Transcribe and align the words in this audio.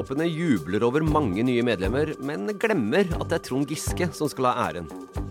Ap-toppene 0.00 0.24
jubler 0.32 0.80
over 0.86 1.04
mange 1.04 1.42
nye 1.44 1.60
medlemmer, 1.60 2.14
men 2.24 2.48
glemmer 2.56 3.04
at 3.18 3.26
det 3.28 3.34
er 3.36 3.42
Trond 3.44 3.68
Giske 3.68 4.06
som 4.16 4.30
skal 4.32 4.46
ha 4.48 4.62
æren. 4.70 4.86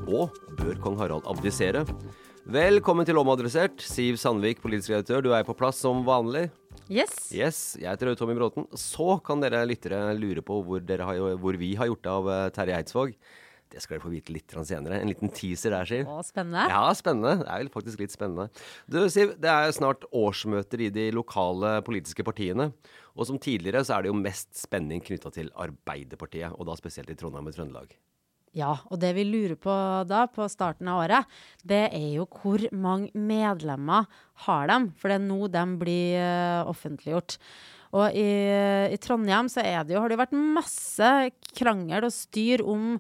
Og 0.05 0.35
bør 0.59 0.77
kong 0.83 0.99
Harald 0.99 1.25
abdisere? 1.25 1.81
Velkommen 2.45 3.07
til 3.07 3.17
Omadressert. 3.17 3.81
Siv 3.81 4.19
Sandvik, 4.21 4.61
politisk 4.61 4.93
redaktør, 4.93 5.25
du 5.25 5.31
er 5.33 5.47
på 5.47 5.55
plass 5.57 5.81
som 5.81 6.03
vanlig. 6.05 6.51
Yes. 6.85 7.15
Yes, 7.33 7.63
Jeg 7.81 7.89
heter 7.89 8.13
Tommy 8.13 8.37
Bråten. 8.37 8.69
Så 8.77 9.17
kan 9.25 9.41
dere 9.41 9.63
lyttere 9.65 10.13
lure 10.13 10.45
på 10.45 10.61
hvor, 10.61 10.85
har, 10.85 11.17
hvor 11.41 11.57
vi 11.57 11.73
har 11.73 11.89
gjort 11.89 12.13
av 12.13 12.29
eh, 12.29 12.45
Terje 12.53 12.77
Eidsvåg. 12.77 13.17
Det 13.69 13.83
skal 13.83 13.97
dere 13.97 14.03
få 14.07 14.11
vite 14.11 14.33
litt 14.33 14.53
senere. 14.65 14.97
En 14.97 15.11
liten 15.11 15.29
teaser 15.29 15.75
der, 15.75 15.85
Siv. 15.85 16.09
Å, 16.09 16.23
spennende. 16.25 16.65
Ja, 16.71 16.81
spennende. 16.97 17.35
Det 17.43 17.49
er 17.53 17.63
vel 17.63 17.71
faktisk 17.73 18.01
litt 18.01 18.15
spennende. 18.15 18.47
Du, 18.89 18.97
Siv, 19.13 19.35
det 19.37 19.51
er 19.51 19.73
snart 19.75 20.07
årsmøter 20.09 20.87
i 20.87 20.91
de 20.93 21.09
lokale 21.13 21.77
politiske 21.85 22.25
partiene. 22.25 22.71
Og 23.13 23.29
som 23.29 23.37
tidligere 23.41 23.83
så 23.85 23.97
er 23.97 24.05
det 24.05 24.13
jo 24.13 24.17
mest 24.17 24.49
spenning 24.57 25.03
knytta 25.05 25.31
til 25.35 25.51
Arbeiderpartiet, 25.53 26.55
og 26.55 26.69
da 26.69 26.77
spesielt 26.79 27.11
i 27.13 27.17
Trondheim 27.19 27.51
og 27.51 27.57
Trøndelag. 27.57 27.93
Ja, 28.57 28.73
og 28.89 28.97
det 29.01 29.11
vi 29.13 29.27
lurer 29.27 29.53
på 29.61 29.73
da, 30.09 30.23
på 30.33 30.47
starten 30.49 30.89
av 30.89 31.03
året, 31.03 31.39
det 31.61 31.83
er 31.93 32.07
jo 32.15 32.25
hvor 32.39 32.63
mange 32.73 33.11
medlemmer 33.13 34.09
har 34.47 34.71
dem? 34.71 34.89
For 34.97 35.11
det 35.11 35.19
er 35.19 35.27
nå 35.27 35.49
de 35.53 35.65
blir 35.83 36.17
eh, 36.17 36.69
offentliggjort. 36.69 37.37
Og 37.99 38.17
i, 38.17 38.29
i 38.93 38.97
Trondheim 39.01 39.49
så 39.49 39.61
er 39.65 39.85
det 39.85 39.95
jo, 39.95 40.01
har 40.01 40.09
det 40.09 40.17
jo 40.17 40.23
vært 40.23 40.37
masse 40.57 41.13
krangel 41.57 42.05
og 42.09 42.13
styr 42.13 42.65
om 42.65 42.95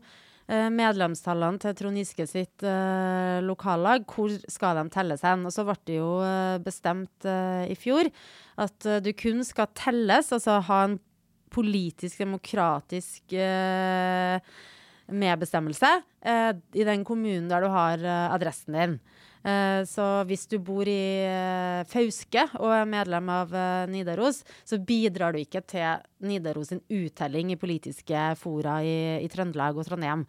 medlemstallene 0.49 1.61
til 1.61 1.75
Trond 1.77 1.99
Giske 1.99 2.25
sitt 2.25 2.63
eh, 2.65 3.37
lokallag. 3.45 4.07
Hvor 4.09 4.33
skal 4.49 4.79
de 4.79 4.87
telles 4.93 5.21
hen? 5.25 5.45
Og 5.45 5.53
så 5.53 5.65
ble 5.67 5.75
det 5.85 5.99
jo 5.99 6.09
eh, 6.25 6.57
bestemt 6.65 7.27
eh, 7.29 7.69
i 7.69 7.77
fjor 7.77 8.09
at 8.59 8.89
eh, 8.89 9.01
du 9.05 9.11
kun 9.13 9.43
skal 9.45 9.69
telles, 9.77 10.31
altså 10.33 10.59
ha 10.65 10.81
en 10.87 10.97
politisk, 11.53 12.19
demokratisk 12.21 13.33
eh, 13.33 14.41
medbestemmelse 15.11 15.89
eh, 16.21 16.51
i 16.73 16.85
den 16.87 17.05
kommunen 17.07 17.49
der 17.51 17.65
du 17.65 17.71
har 17.73 18.03
eh, 18.03 18.35
adressen 18.35 18.77
din. 18.77 18.99
Eh, 19.39 19.85
så 19.87 20.05
hvis 20.27 20.43
du 20.51 20.57
bor 20.59 20.87
i 20.89 21.23
eh, 21.23 21.85
Fauske 21.87 22.43
og 22.59 22.73
er 22.75 22.89
medlem 22.89 23.29
av 23.31 23.53
eh, 23.55 23.85
Nidaros, 23.91 24.41
så 24.67 24.79
bidrar 24.83 25.33
du 25.33 25.39
ikke 25.39 25.63
til 25.63 26.03
Nidaros 26.27 26.73
sin 26.73 26.81
uttelling 26.91 27.53
i 27.53 27.59
politiske 27.59 28.25
fora 28.39 28.81
i, 28.83 29.23
i 29.23 29.29
Trøndelag 29.31 29.79
og 29.79 29.87
Trondheim. 29.87 30.25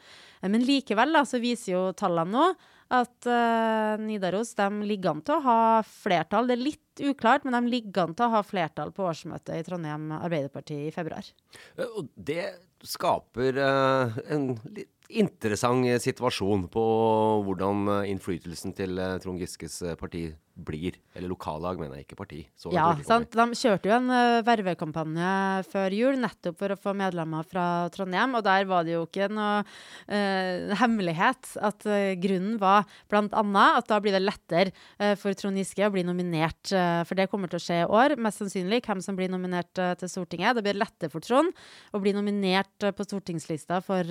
Men 0.46 0.66
likevel 0.66 1.16
da, 1.16 1.24
så 1.26 1.42
viser 1.42 1.74
jo 1.74 1.88
tallene 1.98 2.30
nå 2.30 2.52
at 2.90 3.26
uh, 3.30 3.94
Nidaros 4.02 4.52
de 4.58 4.68
ligger 4.88 5.14
an 5.14 5.22
til 5.26 5.36
å 5.38 5.44
ha 5.44 5.58
flertall. 5.86 6.48
Det 6.48 6.56
er 6.56 6.64
litt 6.64 7.02
uklart, 7.10 7.46
men 7.46 7.56
de 7.56 7.74
ligger 7.76 8.08
an 8.08 8.16
til 8.18 8.26
å 8.26 8.34
ha 8.34 8.42
flertall 8.46 8.90
på 8.94 9.06
årsmøtet 9.06 9.54
i 9.56 9.66
Trondheim 9.66 10.10
Arbeiderparti 10.18 10.80
i 10.88 10.94
februar. 10.94 11.28
Eh, 11.76 11.86
Og 11.86 12.10
det 12.16 12.48
skaper 12.86 13.60
uh, 13.60 14.18
en 14.32 14.54
litt 14.74 14.96
interessant 15.10 15.82
situasjon 16.02 16.68
på 16.70 16.82
hvordan 17.42 17.88
innflytelsen 18.12 18.76
til 18.78 19.00
Trond 19.18 19.42
Giskes 19.42 19.80
parti 19.98 20.28
blir. 20.64 20.96
Eller 21.16 21.30
lokallag, 21.32 21.78
mener 21.80 21.98
jeg, 21.98 22.06
ikke 22.06 22.18
parti. 22.20 22.40
Så 22.58 22.70
Ja, 22.74 22.92
sant. 23.06 23.32
De 23.34 23.58
kjørte 23.58 23.90
jo 23.90 23.94
en 23.96 24.10
uh, 24.12 24.40
vervekampanje 24.46 25.30
før 25.70 25.94
jul, 25.96 26.18
nettopp 26.22 26.58
for 26.60 26.74
å 26.74 26.78
få 26.78 26.94
medlemmer 26.96 27.46
fra 27.48 27.64
Trondheim. 27.94 28.36
Og 28.38 28.44
der 28.46 28.66
var 28.70 28.86
det 28.86 28.94
jo 28.94 29.04
ikke 29.06 29.30
noe 29.32 29.62
uh, 29.64 30.74
hemmelighet 30.80 31.54
at 31.58 31.86
uh, 31.88 32.12
grunnen 32.20 32.58
var 32.60 32.86
annet 33.10 33.80
at 33.80 33.88
da 33.90 33.98
blir 34.02 34.14
det 34.14 34.22
lettere 34.22 35.16
for 35.18 35.34
Trond 35.36 35.58
Giske 35.58 35.84
å 35.86 35.92
bli 35.92 36.02
nominert, 36.06 36.70
for 36.70 37.18
det 37.18 37.26
kommer 37.30 37.50
til 37.50 37.58
å 37.58 37.62
skje 37.62 37.78
i 37.82 37.86
år, 37.86 38.14
mest 38.20 38.40
sannsynlig, 38.40 38.80
hvem 38.84 39.00
som 39.02 39.16
blir 39.18 39.30
nominert 39.32 39.70
til 39.74 40.10
Stortinget. 40.10 40.56
Det 40.56 40.64
blir 40.64 40.78
lettere 40.78 41.12
for 41.12 41.24
Trond 41.24 41.52
å 41.94 42.00
bli 42.02 42.12
nominert 42.14 42.86
på 42.96 43.06
stortingslista 43.06 43.80
for 43.84 44.06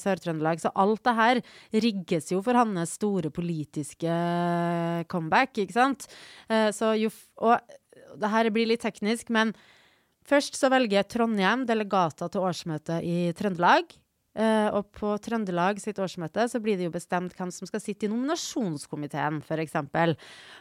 Sør-Trøndelag. 0.00 0.62
Så 0.62 0.72
alt 0.74 1.02
det 1.06 1.16
her 1.18 1.42
rigges 1.86 2.30
jo 2.32 2.40
for 2.44 2.58
hans 2.58 2.96
store 2.98 3.32
politiske 3.34 4.14
comeback, 5.10 5.54
ikke 5.58 5.76
sant? 5.76 5.89
Eh, 6.50 6.70
så 6.74 6.94
jo 6.98 7.12
og 7.40 7.58
det 8.20 8.30
her 8.32 8.50
blir 8.50 8.66
litt 8.66 8.82
teknisk, 8.82 9.30
men 9.30 9.52
først 10.26 10.58
så 10.58 10.70
velger 10.72 11.06
Trondheim 11.06 11.66
delegater 11.68 12.30
til 12.32 12.46
årsmøtet 12.46 13.06
i 13.06 13.18
Trøndelag. 13.38 13.94
Eh, 14.38 14.68
og 14.70 14.86
på 14.94 15.10
Trøndelag 15.18 15.80
sitt 15.82 15.98
årsmøte 15.98 16.44
så 16.52 16.60
blir 16.62 16.76
det 16.78 16.86
jo 16.86 16.94
bestemt 16.94 17.34
hvem 17.34 17.50
som 17.50 17.66
skal 17.66 17.82
sitte 17.82 18.06
i 18.06 18.10
nominasjonskomiteen, 18.12 19.40
f.eks. 19.42 19.74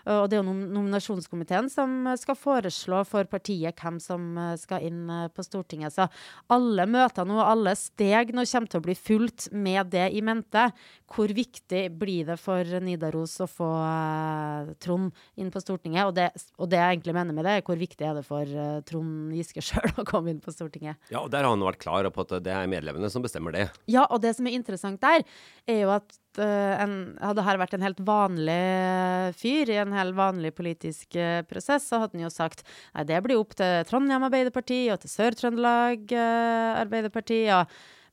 Og 0.10 0.24
det 0.26 0.38
er 0.38 0.40
jo 0.40 0.48
nom 0.48 0.64
nominasjonskomiteen 0.74 1.70
som 1.70 2.10
skal 2.18 2.38
foreslå 2.40 3.04
for 3.06 3.30
partiet 3.30 3.78
hvem 3.78 4.00
som 4.02 4.32
eh, 4.42 4.56
skal 4.58 4.88
inn 4.88 5.04
eh, 5.14 5.28
på 5.30 5.46
Stortinget. 5.46 5.94
Så 5.94 6.08
alle 6.50 6.88
møter 6.90 7.28
nå, 7.30 7.38
alle 7.44 7.76
steg 7.78 8.34
nå 8.34 8.48
kommer 8.50 8.74
til 8.74 8.82
å 8.82 8.88
bli 8.88 8.98
fulgt 8.98 9.50
med 9.54 9.94
det 9.94 10.08
i 10.18 10.24
mente. 10.26 10.72
Hvor 11.10 11.30
viktig 11.30 11.84
blir 12.00 12.26
det 12.32 12.40
for 12.42 12.66
Nidaros 12.82 13.40
å 13.42 13.48
få 13.50 13.70
uh, 13.70 14.70
Trond 14.82 15.14
inn 15.42 15.50
på 15.54 15.62
Stortinget? 15.62 16.10
Og 16.10 16.16
det, 16.18 16.28
og 16.58 16.70
det 16.70 16.82
jeg 16.82 16.98
egentlig 16.98 17.16
mener 17.18 17.38
med 17.38 17.46
det, 17.46 17.56
er 17.60 17.66
hvor 17.66 17.80
viktig 17.80 18.06
er 18.06 18.18
det 18.18 18.26
for 18.26 18.58
Trond 18.90 19.34
Giske 19.38 19.62
sjøl 19.70 19.94
å 19.98 20.06
komme 20.10 20.34
inn 20.34 20.42
på 20.44 20.54
Stortinget? 20.54 20.98
Ja, 21.14 21.24
og 21.24 21.32
Der 21.34 21.46
har 21.46 21.54
han 21.54 21.66
vært 21.66 21.82
klar 21.82 22.10
på 22.14 22.26
at 22.26 22.38
det 22.46 22.54
er 22.54 22.70
medlemmene 22.70 23.10
som 23.14 23.26
bestemmer 23.26 23.54
det. 23.56 23.59
Ja, 23.90 24.06
og 24.08 24.22
det 24.24 24.36
som 24.38 24.48
er 24.48 24.56
interessant 24.58 25.02
der, 25.04 25.26
er 25.70 25.80
jo 25.84 25.92
at 25.94 26.18
uh, 26.40 26.74
en, 26.84 26.96
hadde 27.22 27.46
her 27.46 27.60
vært 27.62 27.76
en 27.76 27.86
helt 27.86 28.02
vanlig 28.06 28.56
eh, 28.56 29.30
fyr 29.38 29.72
i 29.74 29.78
en 29.82 29.94
helt 29.96 30.18
vanlig 30.18 30.54
politisk 30.58 31.18
uh, 31.20 31.42
prosess, 31.50 31.88
så 31.90 32.02
hadde 32.04 32.18
han 32.18 32.26
jo 32.28 32.34
sagt 32.34 32.64
nei, 32.94 33.06
det 33.10 33.22
blir 33.26 33.40
opp 33.42 33.56
til 33.60 33.86
Trondheim 33.90 34.26
Arbeiderparti 34.30 34.82
og 34.94 35.02
til 35.04 35.14
Sør-Trøndelag 35.14 36.12
uh, 36.16 36.82
Arbeiderparti. 36.82 37.44
Ja. 37.50 37.64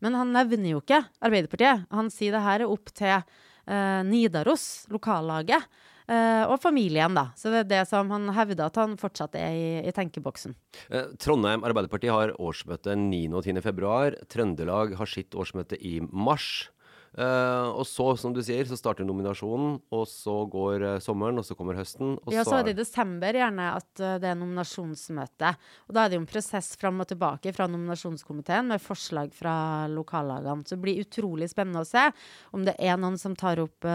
Men 0.04 0.18
han 0.18 0.32
nevner 0.34 0.74
jo 0.74 0.84
ikke 0.84 1.04
Arbeiderpartiet. 1.24 1.86
Han 1.94 2.12
sier 2.12 2.36
det 2.36 2.44
her 2.46 2.64
er 2.64 2.72
opp 2.72 2.92
til 2.96 3.42
Nidaros, 3.66 4.84
lokallaget. 4.94 5.64
Eh, 6.06 6.44
og 6.46 6.60
familien, 6.62 7.16
da. 7.18 7.30
Så 7.34 7.50
det 7.50 7.64
er 7.64 7.70
det 7.70 7.82
som 7.90 8.10
han 8.14 8.30
hevder 8.36 8.68
at 8.68 8.78
han 8.78 8.94
fortsatt 9.00 9.34
er 9.40 9.56
i, 9.56 9.66
i 9.82 9.94
tenkeboksen. 9.94 10.54
Uh, 10.86 11.10
Trondheim 11.18 11.66
Arbeiderparti 11.66 12.10
har 12.12 12.34
årsmøte 12.38 12.94
9. 13.00 13.24
og 13.34 13.42
10. 13.42 13.58
februar. 13.64 14.14
Trøndelag 14.30 14.94
har 15.00 15.10
sitt 15.10 15.34
årsmøte 15.34 15.78
i 15.82 15.98
mars. 16.06 16.68
Eh, 17.16 17.68
og 17.72 17.86
så, 17.88 18.10
som 18.20 18.34
du 18.36 18.42
sier, 18.44 18.66
så 18.68 18.76
starter 18.76 19.06
nominasjonen, 19.08 19.78
og 19.96 20.04
så 20.10 20.34
går 20.52 20.82
uh, 20.84 20.96
sommeren, 21.00 21.40
og 21.40 21.46
så 21.48 21.54
kommer 21.56 21.78
høsten. 21.78 22.18
Og 22.20 22.34
Ja, 22.34 22.44
så 22.44 22.58
er 22.58 22.66
det 22.66 22.74
i 22.74 22.80
desember 22.82 23.38
gjerne 23.38 23.70
at 23.78 23.88
uh, 24.02 24.18
det 24.20 24.28
er 24.28 24.36
nominasjonsmøte. 24.36 25.52
Og 25.88 25.96
da 25.96 26.04
er 26.04 26.12
det 26.12 26.18
jo 26.18 26.24
en 26.26 26.28
prosess 26.28 26.74
fram 26.76 27.00
og 27.00 27.08
tilbake 27.08 27.54
fra 27.56 27.68
nominasjonskomiteen 27.72 28.68
med 28.68 28.84
forslag 28.84 29.32
fra 29.36 29.54
lokallagene. 29.88 30.66
Så 30.68 30.76
det 30.76 30.82
blir 30.84 31.00
utrolig 31.06 31.48
spennende 31.52 31.86
å 31.86 31.88
se 31.88 32.04
om 32.52 32.66
det 32.68 32.76
er 32.76 33.00
noen 33.00 33.16
som 33.20 33.36
tar 33.38 33.62
opp 33.64 33.86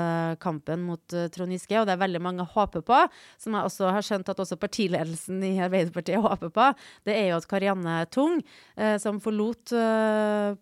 kampen 0.42 0.82
mot 0.88 1.14
Trond 1.34 1.54
Giske, 1.54 1.78
og 1.78 1.86
det 1.88 1.94
er 1.94 2.02
veldig 2.02 2.22
mange 2.24 2.46
håper 2.56 2.84
på, 2.86 3.00
som 3.42 3.58
jeg 3.58 3.70
også 3.70 3.92
har 3.94 4.06
skjønt 4.06 4.32
at 4.32 4.42
også 4.42 4.58
partiledelsen 4.62 5.44
i 5.46 5.54
Arbeiderpartiet 5.62 6.22
håper 6.24 6.52
på, 6.54 6.68
det 7.08 7.16
er 7.18 7.32
jo 7.32 7.40
at 7.40 7.48
Karianne 7.50 7.98
Tung, 8.14 8.40
som 9.02 9.20
forlot 9.24 9.74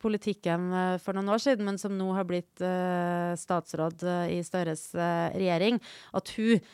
politikken 0.02 0.70
for 1.04 1.18
noen 1.18 1.34
år 1.36 1.44
siden, 1.44 1.68
men 1.68 1.80
som 1.82 1.96
nå 1.98 2.10
har 2.18 2.28
blitt 2.30 2.49
eh, 2.64 3.32
statsråd 3.40 4.04
eh, 4.04 4.34
i 4.36 4.40
Støres 4.44 4.88
eh, 4.96 5.30
regjering, 5.38 5.78
at 6.18 6.32
hun 6.36 6.66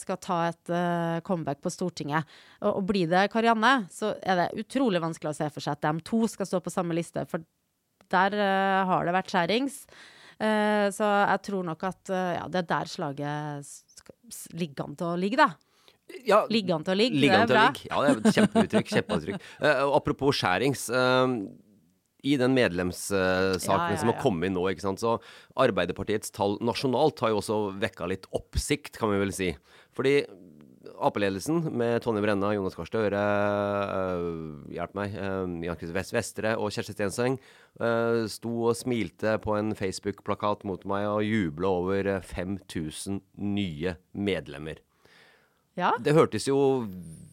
skal 0.00 0.16
ta 0.24 0.36
et 0.48 0.70
comeback 1.26 1.60
på 1.64 1.70
Stortinget. 1.72 2.24
Og, 2.62 2.78
og 2.80 2.86
blir 2.88 3.08
det 3.10 3.26
Karianne, 3.32 3.86
så 3.92 4.14
er 4.22 4.40
det 4.40 4.46
utrolig 4.64 5.00
vanskelig 5.04 5.30
å 5.34 5.36
se 5.38 5.48
for 5.52 5.64
seg 5.64 5.76
at 5.76 5.84
de 5.84 6.04
to 6.08 6.22
skal 6.30 6.48
stå 6.48 6.60
på 6.64 6.72
samme 6.72 6.96
liste, 6.96 7.24
for 7.28 7.44
der 8.10 8.36
har 8.88 9.04
det 9.04 9.14
vært 9.18 9.32
skjærings. 9.34 9.78
Så 10.38 11.06
jeg 11.12 11.42
tror 11.48 11.66
nok 11.68 11.82
at 11.90 12.12
ja, 12.14 12.44
det 12.48 12.62
er 12.64 12.68
der 12.72 12.90
slaget 12.90 13.72
ligger 14.56 14.86
an 14.88 14.96
til 14.98 15.10
å 15.12 15.16
ligge, 15.20 15.38
da. 15.40 15.50
ja, 16.24 16.42
Ligger 16.48 16.78
an 16.78 16.84
til 16.86 16.94
å 16.94 16.98
ligge, 16.98 17.20
Ligge 17.20 17.36
det 17.36 17.44
er 17.44 17.52
bra. 17.52 17.64
ligge. 17.68 17.88
Ja, 17.90 18.00
det 18.04 18.10
er 18.10 18.20
et 18.22 18.36
kjempeuttrykk. 18.38 18.92
kjempeuttrykk. 18.96 19.48
Uh, 19.60 19.82
apropos 19.98 20.38
skjærings. 20.40 20.86
eh, 20.88 21.34
I 22.26 22.34
den 22.40 22.54
medlemssaken 22.56 23.62
Ja, 23.62 23.92
ja, 23.92 23.98
som 24.00 24.10
har 24.10 24.18
kommet 24.22 24.50
nå, 24.54 24.64
ikke 24.72 24.86
sant, 24.88 25.02
så 25.02 25.18
Arbeiderpartiets 25.58 26.32
tall 26.34 26.56
nasjonalt 26.64 27.20
har 27.22 27.34
jo 27.34 27.40
også 27.42 27.58
vekka 27.78 28.08
litt 28.10 28.26
oppsikt, 28.34 28.98
kan 28.98 29.12
vi 29.12 29.20
vel 29.22 29.34
si. 29.34 29.52
Fordi 29.94 30.20
Ap-ledelsen 30.98 31.60
med 31.78 32.00
Tonje 32.02 32.22
Brenna, 32.24 32.50
Jonas 32.54 32.74
Gahr 32.74 32.88
Støre, 32.88 33.20
øh, 33.20 34.72
hjelp 34.74 34.96
meg, 34.98 35.14
øh, 35.14 35.54
Jan 35.66 35.78
Christer 35.78 35.94
Vest 35.94 36.14
Vestre 36.14 36.54
og 36.58 36.72
Kjersti 36.74 36.94
Stenseng 36.96 37.38
øh, 37.78 38.24
sto 38.30 38.54
og 38.70 38.76
smilte 38.78 39.36
på 39.42 39.54
en 39.58 39.74
Facebook-plakat 39.78 40.64
mot 40.68 40.82
meg 40.90 41.06
og 41.10 41.22
jubla 41.26 41.70
over 41.82 42.10
øh, 42.16 42.22
5000 42.22 43.20
nye 43.36 43.94
medlemmer. 44.12 44.82
Ja. 45.78 45.92
Det 46.02 46.16
hørtes 46.16 46.48
jo 46.48 46.58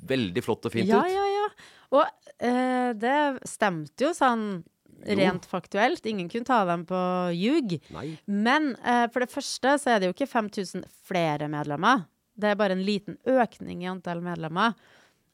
veldig 0.05 0.45
flott 0.45 0.67
og 0.67 0.75
fint 0.75 0.91
ja, 0.91 1.01
ut. 1.01 1.09
Ja, 1.09 1.25
ja, 1.33 1.49
Og 1.97 2.05
eh, 2.37 2.91
det 2.97 3.17
stemte 3.49 4.05
jo 4.05 4.13
sånn 4.13 4.63
rent 5.05 5.45
faktuelt. 5.49 6.05
Ingen 6.05 6.29
kunne 6.31 6.47
ta 6.47 6.63
dem 6.65 6.85
på 6.89 6.99
ljug. 7.35 7.77
Nei. 7.95 8.09
Men 8.25 8.73
eh, 8.83 9.05
for 9.13 9.25
det 9.25 9.31
første 9.33 9.77
så 9.81 9.93
er 9.93 10.01
det 10.01 10.09
jo 10.09 10.17
ikke 10.17 10.31
5000 10.31 10.85
flere 11.07 11.49
medlemmer. 11.51 12.05
Det 12.35 12.51
er 12.51 12.59
bare 12.59 12.75
en 12.75 12.83
liten 12.85 13.17
økning 13.29 13.85
i 13.85 13.89
antall 13.91 14.21
medlemmer. 14.25 14.75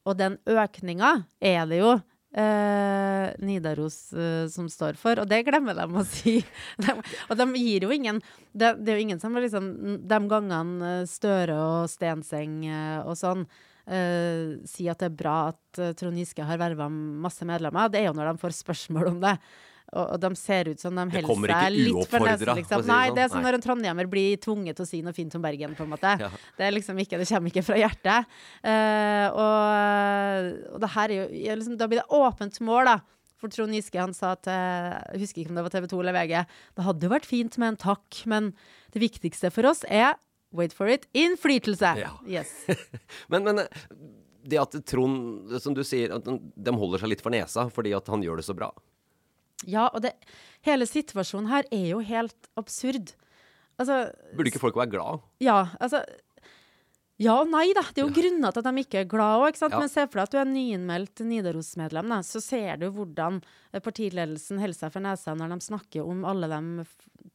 Og 0.06 0.18
den 0.18 0.38
økninga 0.50 1.14
er 1.42 1.66
det 1.70 1.78
jo 1.80 1.92
eh, 2.34 3.32
Nidaros 3.38 4.12
eh, 4.12 4.46
som 4.50 4.68
står 4.70 4.98
for, 5.00 5.22
og 5.22 5.28
det 5.30 5.42
glemmer 5.46 5.76
de 5.78 5.86
å 5.86 6.04
si. 6.08 6.38
De, 6.82 6.94
og 7.28 7.36
de 7.38 7.46
gir 7.60 7.86
jo 7.86 7.92
ingen 7.94 8.18
Det, 8.52 8.72
det 8.80 8.92
er 8.92 8.98
jo 8.98 9.04
ingen 9.04 9.20
som 9.20 9.36
liksom 9.36 9.66
De 10.08 10.18
gangene 10.30 10.94
Støre 11.08 11.58
og 11.58 11.90
Stenseng 11.92 12.62
eh, 12.66 13.00
og 13.04 13.14
sånn 13.18 13.46
eh, 13.86 14.62
sier 14.68 14.94
at 14.94 15.02
det 15.02 15.10
er 15.10 15.18
bra 15.18 15.36
at 15.50 15.82
uh, 15.82 15.92
Trond 15.98 16.18
Giske 16.20 16.46
har 16.46 16.60
verva 16.60 16.88
masse 16.90 17.46
medlemmer, 17.48 17.90
det 17.92 18.02
er 18.02 18.10
jo 18.10 18.16
når 18.16 18.32
de 18.32 18.42
får 18.42 18.58
spørsmål 18.62 19.14
om 19.14 19.20
det. 19.24 19.36
Og, 19.92 20.06
og 20.14 20.20
de 20.22 20.30
ser 20.40 20.70
ut 20.72 20.80
som 20.80 20.96
de 20.96 21.04
holder 21.26 21.52
seg 21.52 21.74
litt 21.76 22.08
for 22.08 22.24
nesen. 22.24 22.52
Liksom. 22.56 22.80
si 22.80 22.88
det 22.88 22.88
Nei, 22.88 23.02
sånn. 23.10 23.16
det 23.16 23.24
er 23.24 23.32
som 23.34 23.44
når 23.44 23.58
en 23.58 23.64
trondhjemmer 23.66 24.08
blir 24.08 24.38
tvunget 24.40 24.78
til 24.78 24.86
å 24.86 24.88
si 24.88 25.02
noe 25.04 25.16
fint 25.16 25.34
om 25.36 25.44
Bergen, 25.44 25.74
på 25.76 25.84
en 25.84 25.92
måte. 25.92 26.14
Ja. 26.22 26.30
Det 26.56 26.64
er 26.64 26.72
liksom 26.72 27.00
ikke, 27.02 27.20
det 27.20 27.28
kommer 27.28 27.52
ikke 27.52 27.64
fra 27.66 27.80
hjertet. 27.80 28.30
Uh, 28.64 29.26
og, 29.36 30.52
og 30.72 30.84
det 30.84 30.92
her 30.94 31.12
er 31.12 31.18
jo 31.18 31.58
liksom, 31.60 31.76
Da 31.80 31.90
blir 31.90 32.00
det 32.00 32.22
åpent 32.22 32.62
mål, 32.64 32.88
da. 32.88 32.96
For 33.42 33.50
Trond 33.50 33.74
Giske 33.74 33.98
han 33.98 34.14
sa 34.14 34.36
til 34.38 34.54
Jeg 34.54 35.24
husker 35.24 35.42
ikke 35.42 35.50
om 35.50 35.58
det 35.58 35.66
var 35.66 35.74
TV 35.74 35.88
2 35.90 36.02
eller 36.04 36.16
VG. 36.16 36.34
Det 36.78 36.84
hadde 36.86 37.08
jo 37.08 37.12
vært 37.12 37.28
fint 37.28 37.58
med 37.58 37.72
en 37.72 37.80
takk, 37.90 38.22
men 38.30 38.52
det 38.94 39.02
viktigste 39.02 39.50
for 39.52 39.66
oss 39.68 39.82
er 39.90 40.14
Wait 40.52 40.74
for 40.76 40.90
it 40.92 41.06
innflytelse. 41.16 41.94
Ja. 42.02 42.12
Yes. 42.28 42.52
Men, 43.32 43.44
men 43.48 43.64
det 44.42 44.58
at 44.60 44.74
Trond, 44.86 45.52
som 45.62 45.74
du 45.74 45.82
sier, 45.86 46.12
at 46.18 46.26
de 46.26 46.74
holder 46.76 47.02
seg 47.02 47.12
litt 47.12 47.22
for 47.24 47.34
nesa 47.34 47.68
fordi 47.72 47.94
at 47.96 48.08
han 48.10 48.24
gjør 48.24 48.40
det 48.42 48.46
så 48.48 48.56
bra. 48.58 48.72
Ja, 49.70 49.86
og 49.94 50.02
det, 50.02 50.16
hele 50.66 50.88
situasjonen 50.88 51.50
her 51.52 51.68
er 51.70 51.86
jo 51.92 52.00
helt 52.04 52.50
absurd. 52.58 53.14
Altså 53.80 54.04
Burde 54.34 54.50
ikke 54.50 54.62
folk 54.62 54.76
være 54.78 54.92
glad? 54.92 55.22
Ja, 55.42 55.68
altså 55.80 56.02
Ja 57.22 57.36
og 57.42 57.50
nei, 57.52 57.68
da. 57.76 57.84
Det 57.86 58.02
er 58.02 58.08
jo 58.08 58.14
grunner 58.16 58.54
til 58.54 58.62
at 58.62 58.68
de 58.68 58.82
ikke 58.82 59.02
er 59.04 59.08
glad 59.10 59.44
òg. 59.46 59.60
Ja. 59.60 59.70
Men 59.76 59.92
se 59.92 60.06
for 60.08 60.18
deg 60.18 60.26
at 60.26 60.34
du 60.34 60.40
er 60.40 60.50
nyinnmeldt 60.50 61.22
Nidaros-medlem, 61.28 62.10
da. 62.14 62.20
Så 62.26 62.42
ser 62.44 62.80
du 62.82 62.88
hvordan 62.94 63.40
eh, 63.70 63.82
partiledelsen 63.84 64.60
holder 64.62 64.78
seg 64.78 64.94
for 64.94 65.04
nesa 65.04 65.36
når 65.38 65.54
de 65.54 65.68
snakker 65.68 66.08
om 66.08 66.26
alle 66.28 66.50
de 66.50 66.88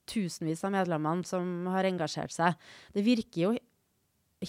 tusenvis 0.07 0.65
av 0.67 0.75
medlemmene 0.75 1.27
som 1.27 1.69
har 1.71 1.87
engasjert 1.87 2.35
seg. 2.35 2.69
Det 2.95 3.05
virker 3.05 3.43
jo 3.45 3.55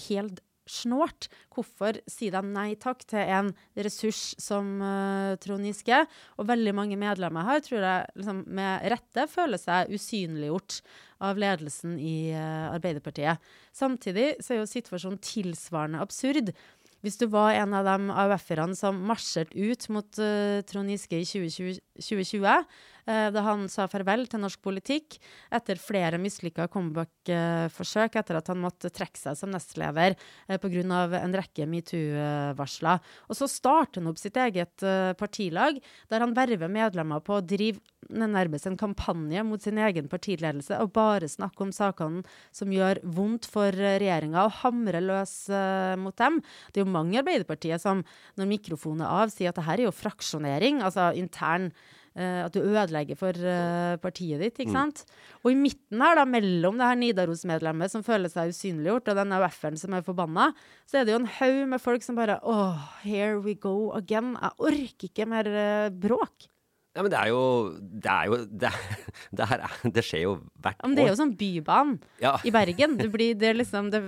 helt 0.09 0.43
snålt. 0.71 1.27
Hvorfor 1.53 1.99
sier 2.09 2.37
de 2.37 2.53
nei 2.53 2.73
takk 2.79 3.03
til 3.09 3.21
en 3.23 3.51
ressurs 3.77 4.33
som 4.41 4.77
uh, 4.83 5.35
Trond 5.41 5.67
Giske? 5.67 6.03
Og 6.37 6.49
veldig 6.49 6.75
mange 6.77 6.99
medlemmer 6.99 7.47
her 7.47 7.63
tror 7.65 7.85
jeg 7.85 8.09
liksom, 8.19 8.43
med 8.59 8.89
rette 8.93 9.27
føler 9.31 9.61
seg 9.61 9.93
usynliggjort 9.95 10.81
av 11.25 11.39
ledelsen 11.41 11.97
i 11.99 12.31
uh, 12.31 12.71
Arbeiderpartiet. 12.73 13.41
Samtidig 13.75 14.35
så 14.43 14.55
er 14.55 14.61
jo 14.61 14.69
situasjonen 14.69 15.21
tilsvarende 15.23 16.03
absurd. 16.03 16.53
Hvis 16.99 17.15
du 17.19 17.29
var 17.31 17.53
en 17.55 17.73
av 17.77 17.87
de 17.87 18.11
AUF-erne 18.11 18.75
som 18.75 18.97
marsjerte 19.07 19.55
ut 19.55 19.85
mot 19.93 20.19
uh, 20.19 20.59
Trond 20.67 20.91
Giske 20.91 21.21
i 21.21 21.27
2020, 21.27 21.79
2020 21.95 22.47
eh, 22.49 22.65
da 23.09 23.41
han 23.45 23.65
sa 23.71 23.87
farvel 23.89 24.27
til 24.29 24.41
norsk 24.43 24.61
politikk 24.61 25.17
etter 25.55 25.79
flere 25.81 26.19
mislykka 26.21 26.67
comeback-forsøk 26.71 28.17
etter 28.19 28.39
at 28.39 28.51
han 28.51 28.61
måtte 28.61 28.91
trekke 28.93 29.19
seg 29.19 29.37
som 29.39 29.51
nestleder 29.53 30.15
eh, 30.47 30.59
pga. 30.61 31.19
en 31.19 31.37
rekke 31.37 31.67
metoo-varsler. 31.69 32.99
Og 33.29 33.37
så 33.37 33.49
starter 33.49 34.01
han 34.01 34.11
opp 34.11 34.19
sitt 34.21 34.37
eget 34.37 34.83
eh, 34.83 35.13
partilag, 35.19 35.79
der 36.09 36.25
han 36.25 36.35
verver 36.37 36.71
medlemmer 36.71 37.23
på 37.23 37.39
å 37.39 37.45
drive 37.45 37.81
nærmest 38.09 38.67
en 38.69 38.77
kampanje 38.79 39.43
mot 39.43 39.61
sin 39.61 39.77
egen 39.77 40.07
partiledelse 40.09 40.77
og 40.81 40.93
bare 40.95 41.27
snakke 41.29 41.65
om 41.65 41.73
sakene 41.75 42.23
som 42.55 42.71
gjør 42.71 43.01
vondt 43.03 43.47
for 43.49 43.75
regjeringa, 43.75 44.45
og 44.45 44.59
hamre 44.63 45.03
løs 45.03 45.35
eh, 45.51 45.95
mot 45.99 46.15
dem. 46.19 46.41
Det 46.71 46.81
er 46.81 46.87
jo 46.87 46.97
mange 46.97 47.17
i 47.17 47.21
Arbeiderpartiet 47.21 47.83
som, 47.83 48.03
når 48.39 48.53
mikrofonen 48.55 49.05
er 49.05 49.23
av, 49.23 49.33
sier 49.33 49.51
at 49.51 49.59
det 49.59 49.67
her 49.67 49.79
er 49.79 49.89
jo 49.89 49.95
fraksjonering, 49.95 50.83
altså 50.85 51.11
intern 51.19 51.69
eh, 51.69 51.89
At 52.19 52.55
du 52.55 52.59
ødelegger 52.61 53.17
for 53.19 53.31
eh, 53.31 53.95
partiet 54.03 54.43
ditt, 54.43 54.59
ikke 54.59 54.75
sant? 54.75 55.05
Og 55.43 55.53
i 55.53 55.57
midten 55.59 56.03
her, 56.03 56.19
da, 56.19 56.25
mellom 56.27 56.79
det 56.79 56.89
her 56.89 56.99
Nidaros-medlemmet 56.99 57.93
som 57.93 58.03
føler 58.05 58.31
seg 58.31 58.51
usynliggjort, 58.53 59.07
og 59.11 59.19
den 59.21 59.35
AUF-eren 59.37 59.79
som 59.79 59.95
er 59.95 60.05
forbanna, 60.05 60.49
så 60.89 60.99
er 60.99 61.07
det 61.07 61.15
jo 61.15 61.21
en 61.23 61.33
haug 61.39 61.63
med 61.73 61.83
folk 61.83 62.05
som 62.05 62.19
bare 62.19 62.39
åh, 62.43 62.79
here 63.05 63.39
we 63.39 63.55
go 63.55 63.91
again. 63.97 64.35
Jeg 64.35 64.57
orker 64.71 65.11
ikke 65.11 65.29
mer 65.29 65.47
eh, 65.47 65.91
bråk. 65.93 66.49
Ja, 66.97 67.03
men 67.05 67.11
det 67.13 67.19
er 67.19 67.29
jo 67.29 67.41
Det 67.79 68.09
er 68.09 68.29
jo 68.31 68.37
Det, 68.49 68.69
det, 69.37 69.45
her 69.51 69.63
er, 69.67 69.75
det 69.93 70.03
skjer 70.05 70.23
jo 70.23 70.31
hvert 70.57 70.79
år. 70.79 70.87
Men 70.87 70.95
det 70.97 71.03
er 71.03 71.11
jo 71.11 71.19
sånn 71.19 71.35
Bybanen 71.39 71.99
Ja. 72.23 72.33
i 72.43 72.53
Bergen. 72.53 72.97
Det 72.99 73.09
blir, 73.13 73.35
det 73.39 73.53
liksom, 73.59 73.91
det, 73.93 74.01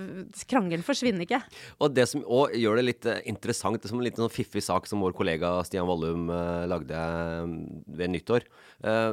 krangelen 0.50 0.84
forsvinner 0.86 1.24
ikke. 1.26 1.40
Og 1.78 1.94
det 1.94 2.08
som 2.10 2.24
òg 2.26 2.56
gjør 2.58 2.80
det 2.80 2.86
litt 2.88 3.08
eh, 3.08 3.22
interessant, 3.30 3.78
det 3.78 3.86
er 3.88 3.94
som 3.94 4.02
en 4.02 4.06
liten 4.08 4.24
sånn 4.24 4.34
fiffig 4.34 4.64
sak 4.66 4.90
som 4.90 5.02
vår 5.04 5.14
kollega 5.16 5.54
Stian 5.68 5.88
Vollum 5.88 6.26
eh, 6.32 6.66
lagde 6.70 6.98
eh, 6.98 7.56
ved 7.98 8.14
nyttår. 8.16 8.48
Eh, 8.82 9.12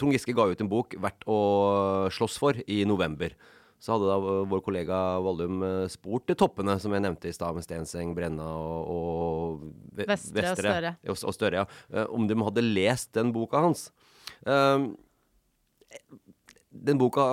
Trond 0.00 0.14
Giske 0.16 0.32
ga 0.36 0.46
ut 0.48 0.62
en 0.62 0.70
bok 0.70 0.94
verdt 1.02 1.26
å 1.28 1.40
slåss 2.14 2.38
for 2.40 2.56
i 2.70 2.84
november. 2.88 3.34
Så 3.80 3.94
hadde 3.94 4.08
da 4.10 4.16
vår 4.50 4.60
kollega 4.60 4.96
Vallum 5.24 5.62
eh, 5.64 5.86
spurt 5.88 6.26
til 6.28 6.36
toppene, 6.36 6.74
som 6.82 6.92
jeg 6.92 7.00
nevnte 7.06 7.30
i 7.30 7.32
stad, 7.32 7.54
med 7.56 7.64
Stenseng, 7.64 8.10
Brenna 8.14 8.44
og, 8.44 8.90
og 8.92 9.62
Vestre, 9.96 10.36
Vestre 10.36 10.52
og 10.52 10.58
Støre. 10.60 10.94
Og 11.32 11.36
Støre, 11.38 11.62
ja. 11.62 11.68
Eh, 11.94 12.04
Om 12.12 12.28
de 12.28 12.36
hadde 12.44 12.66
lest 12.66 13.14
den 13.16 13.32
boka 13.32 13.62
hans. 13.64 13.86
Um, 14.44 14.92
den 16.70 17.00
boka 17.00 17.24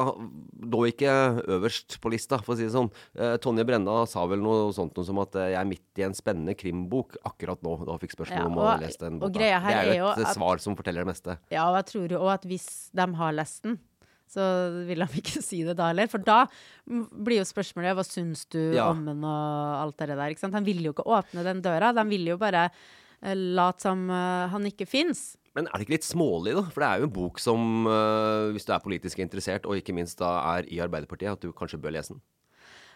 lå 0.66 0.80
ikke 0.90 1.12
øverst 1.54 2.00
på 2.02 2.10
lista, 2.10 2.40
for 2.42 2.56
å 2.56 2.58
si 2.58 2.66
det 2.66 2.74
sånn. 2.74 2.88
Eh, 3.14 3.36
Tonje 3.44 3.68
Brenna 3.70 4.00
sa 4.10 4.24
vel 4.28 4.42
noe 4.42 4.72
sånt 4.74 4.96
noe 4.98 5.06
som 5.06 5.20
at 5.22 5.36
eh, 5.38 5.52
jeg 5.54 5.60
er 5.62 5.68
midt 5.70 6.02
i 6.02 6.06
en 6.08 6.16
spennende 6.18 6.56
krimbok 6.58 7.20
akkurat 7.28 7.62
nå. 7.62 7.76
Da 7.86 7.94
hun 7.94 8.02
fikk 8.02 8.16
spørsmål 8.16 8.42
Ja, 8.42 8.48
om 8.50 8.58
å 8.58 8.66
ha 8.66 8.74
lest 8.82 9.04
den 9.04 9.20
boka. 9.22 9.36
det 9.38 9.52
er 9.52 9.60
jo 9.62 9.76
er 9.76 10.00
jo 10.00 10.08
et 10.16 10.24
eh, 10.24 10.32
at- 10.32 10.40
svar 10.40 10.64
som 10.64 10.76
forteller 10.80 11.06
det 11.06 11.12
meste. 11.12 11.38
Ja, 11.54 11.68
og 11.70 11.78
jeg 11.84 11.90
tror 11.92 12.16
jo 12.18 12.24
òg 12.26 12.34
at 12.40 12.48
hvis 12.50 12.68
de 12.98 13.08
har 13.22 13.38
lest 13.38 13.62
den, 13.68 13.78
så 14.28 14.44
vil 14.88 15.02
han 15.06 15.18
ikke 15.22 15.42
si 15.50 15.64
det 15.68 15.78
da 15.80 15.90
heller. 15.92 16.10
For 16.12 16.24
da 16.24 16.42
blir 16.88 17.42
jo 17.42 17.48
spørsmålet 17.48 17.96
hva 17.98 18.06
syns 18.08 18.46
du 18.54 18.60
Ja. 18.76 18.90
om 18.92 19.04
den 19.08 19.24
og 19.24 19.82
alt 19.82 19.98
det 20.04 20.10
der. 20.16 20.30
ikke 20.34 20.44
sant? 20.46 20.56
De 20.58 20.64
vil 20.68 20.84
jo 20.88 20.94
ikke 20.96 21.08
åpne 21.08 21.44
den 21.48 21.62
døra. 21.66 21.94
Han 21.96 22.10
vil 22.12 22.28
jo 22.34 22.38
bare 22.42 22.68
uh, 22.70 23.34
late 23.34 23.82
som 23.88 24.08
uh, 24.12 24.48
han 24.52 24.66
ikke 24.70 24.88
fins. 24.90 25.36
Men 25.58 25.66
er 25.72 25.80
det 25.80 25.88
ikke 25.88 25.96
litt 25.98 26.06
smålig, 26.06 26.54
da? 26.54 26.62
For 26.70 26.84
det 26.84 26.88
er 26.88 27.00
jo 27.02 27.08
en 27.10 27.14
bok 27.16 27.40
som, 27.42 27.62
uh, 27.90 28.52
hvis 28.54 28.68
du 28.68 28.74
er 28.76 28.84
politisk 28.84 29.20
interessert, 29.24 29.66
og 29.66 29.80
ikke 29.80 29.96
minst 29.98 30.20
da 30.22 30.36
er 30.58 30.68
i 30.70 30.78
Arbeiderpartiet, 30.86 31.32
at 31.34 31.42
du 31.42 31.50
kanskje 31.56 31.80
bør 31.82 31.96
lese 31.98 32.14
den. 32.14 32.22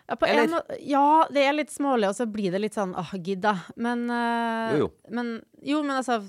Ja, 0.10 0.16
på 0.20 0.28
en 0.28 0.54
ja, 0.84 1.06
det 1.32 1.42
er 1.48 1.54
litt 1.56 1.72
smålig, 1.72 2.10
og 2.10 2.16
så 2.18 2.26
blir 2.30 2.52
det 2.54 2.60
litt 2.60 2.76
sånn 2.76 2.92
åh, 3.00 3.14
gidd, 3.24 3.42
da. 3.46 3.56
Men, 3.80 4.04
uh, 4.12 4.74
Jo, 4.76 4.84
jo. 4.84 4.90
men 5.10 5.30
Jo, 5.64 5.82
men 5.86 5.96
altså 6.02 6.20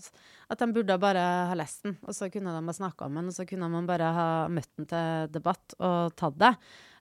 At 0.53 0.61
de 0.61 0.69
burde 0.75 0.99
bare 1.01 1.21
ha 1.49 1.55
lest 1.57 1.87
den, 1.87 1.95
og 2.05 2.13
så 2.13 2.29
kunne 2.33 2.53
de 2.53 2.61
ha 2.69 2.75
snakka 2.77 3.07
om 3.09 3.15
den, 3.17 3.31
og 3.31 3.37
så 3.37 3.47
kunne 3.49 3.71
man 3.73 3.87
bare 3.89 4.09
ha 4.13 4.27
møtt 4.53 4.69
den 4.77 4.89
til 4.91 5.31
debatt 5.33 5.77
og 5.79 6.13
tatt 6.19 6.37
det. 6.43 6.51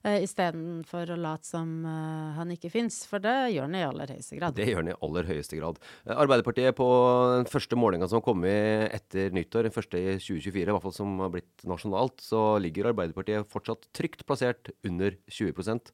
Uh, 0.02 0.16
Istedenfor 0.24 1.12
å 1.12 1.18
late 1.20 1.46
som 1.46 1.84
uh, 1.84 2.32
han 2.38 2.50
ikke 2.54 2.72
fins, 2.72 3.02
for 3.06 3.22
det 3.22 3.52
gjør 3.52 3.68
han 3.68 3.76
i 3.78 3.84
aller 3.86 4.14
høyeste 4.16 4.38
grad. 4.40 4.56
Det 4.56 4.66
gjør 4.70 4.80
han 4.80 4.90
i 4.90 4.96
aller 5.06 5.28
høyeste 5.28 5.60
grad. 5.60 5.78
Eh, 6.08 6.16
Arbeiderpartiet 6.16 6.78
på 6.78 6.88
den 7.36 7.46
første 7.52 7.78
målinga 7.78 8.08
som 8.08 8.18
har 8.18 8.26
kommet 8.26 8.88
etter 8.96 9.36
nyttår, 9.36 9.68
den 9.68 9.76
første 9.76 10.00
i 10.00 10.16
2024, 10.16 10.64
i 10.64 10.72
hvert 10.72 10.86
fall 10.88 10.96
som 10.96 11.20
har 11.22 11.30
blitt 11.36 11.66
nasjonalt, 11.68 12.24
så 12.24 12.56
ligger 12.62 12.90
Arbeiderpartiet 12.90 13.52
fortsatt 13.52 13.86
trygt 13.94 14.24
plassert 14.26 14.72
under 14.88 15.14
20% 15.30 15.92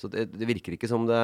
Så 0.00 0.10
det, 0.10 0.26
det 0.34 0.48
virker 0.48 0.74
ikke 0.74 0.90
som 0.90 1.06
det 1.08 1.22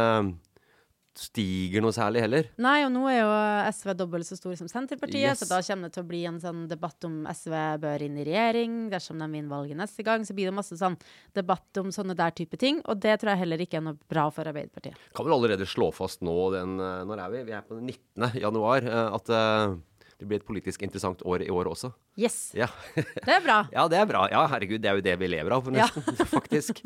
stiger 1.18 1.82
noe 1.84 1.92
særlig 1.96 2.20
heller. 2.24 2.48
Nei, 2.60 2.84
og 2.86 2.92
nå 2.94 3.04
er 3.10 3.18
jo 3.22 3.30
SV 3.72 3.94
dobbelt 3.96 4.26
så 4.28 4.36
stor 4.38 4.54
som 4.58 4.68
Senterpartiet, 4.68 5.22
Yes. 5.32 5.40
så 5.42 5.48
da 5.50 5.60
kommer 5.64 5.88
det 5.88 5.94
til 5.96 6.04
å 6.04 6.08
bli 6.10 6.20
en 6.28 6.38
sånn 6.42 6.68
debatt 6.68 7.04
om 7.08 7.24
SV 7.30 7.54
bør 7.82 8.04
inn 8.06 8.18
i 8.20 8.24
regjering 8.28 8.76
dersom 8.92 9.18
de 9.18 9.28
vinner 9.32 9.48
valget 9.52 9.76
neste 9.80 10.04
gang. 10.06 10.24
Så 10.28 10.34
blir 10.36 10.50
det 10.50 10.54
masse 10.54 10.76
sånn 10.78 10.96
debatt 11.34 11.82
om 11.82 11.88
sånne 11.94 12.14
der 12.16 12.30
type 12.36 12.56
ting, 12.60 12.80
og 12.86 13.00
det 13.00 13.18
tror 13.20 13.32
jeg 13.34 13.42
heller 13.46 13.58
ikke 13.66 13.80
er 13.80 13.86
noe 13.88 13.98
bra 14.08 14.28
for 14.30 14.44
Arbeiderpartiet. 14.48 14.94
Kan 15.16 15.26
vel 15.26 15.34
allerede 15.38 15.66
slå 15.68 15.92
fast 15.92 16.22
nå 16.22 16.36
den 16.54 16.78
eh, 16.80 17.04
Når 17.08 17.24
er 17.26 17.30
vi? 17.36 17.44
Vi 17.50 17.52
er 17.58 17.62
på 17.66 17.76
den 17.80 17.86
19. 17.90 18.40
januar. 18.40 18.84
eh, 18.86 19.14
At 19.16 19.28
eh, 19.30 19.76
det 20.16 20.24
blir 20.30 20.38
et 20.40 20.46
politisk 20.48 20.80
interessant 20.86 21.20
år 21.28 21.42
i 21.44 21.50
år 21.52 21.68
også. 21.68 21.90
Yes! 22.16 22.54
Ja, 22.56 22.70
Det 22.96 23.28
er 23.28 23.42
bra. 23.44 23.58
ja 23.76 23.88
det 23.92 23.98
er 24.00 24.06
bra. 24.08 24.22
Ja, 24.32 24.46
herregud, 24.48 24.80
det 24.80 24.88
er 24.88 24.96
jo 24.96 25.04
det 25.04 25.18
vi 25.20 25.28
lever 25.28 25.52
av, 25.58 25.66
Ja. 25.74 25.84
nesten. 25.90 26.26
Faktisk. 26.38 26.85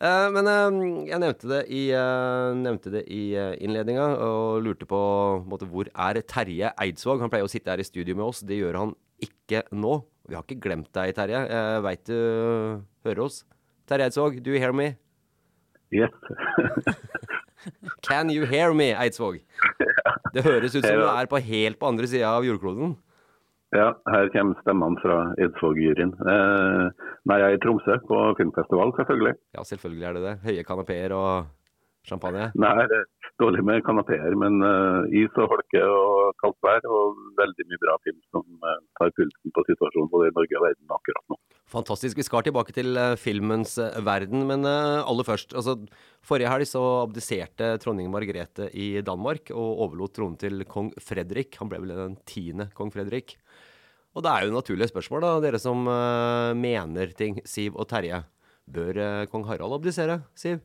Men 0.00 0.48
eh, 0.48 0.78
jeg 1.10 1.20
nevnte 1.20 1.50
det 1.50 1.60
i, 1.76 1.82
uh, 1.92 2.56
nevnte 2.56 2.92
det 2.94 3.02
i 3.12 3.34
innledninga 3.36 4.06
og 4.24 4.62
lurte 4.64 4.88
på, 4.88 5.00
på 5.42 5.50
måte, 5.52 5.68
hvor 5.68 5.90
er 5.92 6.22
Terje 6.24 6.72
Eidsvåg? 6.80 7.20
Han 7.20 7.32
pleier 7.32 7.44
å 7.44 7.52
sitte 7.52 7.72
her 7.72 7.82
i 7.82 7.86
studio 7.86 8.16
med 8.16 8.30
oss. 8.30 8.40
Det 8.40 8.56
gjør 8.56 8.80
han 8.80 8.94
ikke 9.20 9.66
nå. 9.76 9.98
Vi 10.30 10.38
har 10.38 10.46
ikke 10.46 10.62
glemt 10.64 10.88
deg, 10.96 11.12
Terje. 11.18 11.44
Jeg 11.52 11.84
veit 11.84 12.04
du 12.08 12.16
hører 13.04 13.22
oss. 13.26 13.42
Terje 13.90 14.08
Eidsvåg, 14.08 14.40
do 14.40 14.54
you 14.54 14.62
hear 14.62 14.72
me? 14.72 14.94
Yes. 15.92 16.14
Can 18.06 18.30
you 18.32 18.46
hear 18.48 18.72
me, 18.72 18.92
Eidsvåg? 18.94 19.42
Det 20.34 20.44
høres 20.46 20.76
ut 20.76 20.84
som 20.86 20.96
du 20.96 21.06
er 21.10 21.26
på 21.28 21.40
helt 21.42 21.80
på 21.80 21.88
andre 21.90 22.06
sida 22.08 22.30
av 22.30 22.46
jordkloden. 22.46 22.94
Ja, 23.70 23.92
her 24.10 24.26
kommer 24.34 24.58
stemmene 24.64 24.98
fra 24.98 25.16
Eidsvåg-juryen. 25.38 26.10
Eh, 26.32 27.06
nei, 27.30 27.38
jeg 27.38 27.46
er 27.46 27.58
i 27.58 27.62
Tromsø 27.62 28.00
på 28.08 28.18
filmfestival, 28.40 28.90
selvfølgelig. 28.96 29.36
Ja, 29.54 29.62
selvfølgelig 29.68 30.06
er 30.08 30.16
det 30.16 30.22
det. 30.24 30.36
Høye 30.48 30.64
kanapeer 30.66 31.14
og 31.14 31.30
champagne. 32.08 32.48
Nei, 32.58 32.72
det 32.90 32.98
er 32.98 33.06
dårlig 33.40 33.62
med 33.64 33.84
kanapeer, 33.86 34.34
men 34.42 34.58
uh, 34.64 35.06
is 35.16 35.32
og 35.38 35.52
holke 35.52 35.82
og 35.84 36.34
kaldt 36.42 36.58
vær, 36.66 36.84
og 36.88 37.20
veldig 37.38 37.66
mye 37.70 37.80
bra 37.84 37.96
film 38.04 38.18
som 38.34 38.44
uh, 38.64 38.80
tar 38.98 39.12
pulsen 39.16 39.54
på 39.54 39.64
situasjonen 39.68 40.10
både 40.12 40.30
i 40.30 40.34
Norge 40.36 40.58
og 40.58 40.66
verden 40.66 40.96
akkurat 40.96 41.32
nå. 41.32 41.38
Fantastisk. 41.70 42.18
Vi 42.18 42.26
skal 42.26 42.42
tilbake 42.46 42.74
til 42.74 42.98
uh, 42.98 43.14
filmens 43.20 43.76
verden, 44.02 44.42
men 44.48 44.66
aller 44.66 45.26
først. 45.26 45.54
Altså, 45.54 45.76
forrige 46.26 46.50
helg 46.50 46.68
så 46.68 46.82
abdiserte 47.04 47.76
dronning 47.84 48.10
Margrethe 48.12 48.70
i 48.74 48.90
Danmark 49.06 49.52
og 49.54 49.84
overlot 49.86 50.16
tronen 50.18 50.40
til 50.40 50.66
kong 50.68 50.90
Fredrik. 50.98 51.60
Han 51.62 51.70
ble 51.70 51.84
vel 51.84 51.94
den 51.94 52.18
tiende 52.28 52.70
kong 52.74 52.90
Fredrik. 52.94 53.38
Og 54.16 54.24
det 54.26 54.30
er 54.32 54.46
jo 54.48 54.54
naturlige 54.56 54.90
spørsmål, 54.90 55.22
da, 55.22 55.30
dere 55.44 55.60
som 55.62 55.84
uh, 55.86 56.50
mener 56.58 57.12
ting. 57.14 57.38
Siv 57.46 57.76
og 57.78 57.86
Terje. 57.90 58.22
Bør 58.70 58.98
uh, 58.98 59.26
kong 59.30 59.44
Harald 59.46 59.76
abdisere, 59.76 60.20
Siv? 60.38 60.58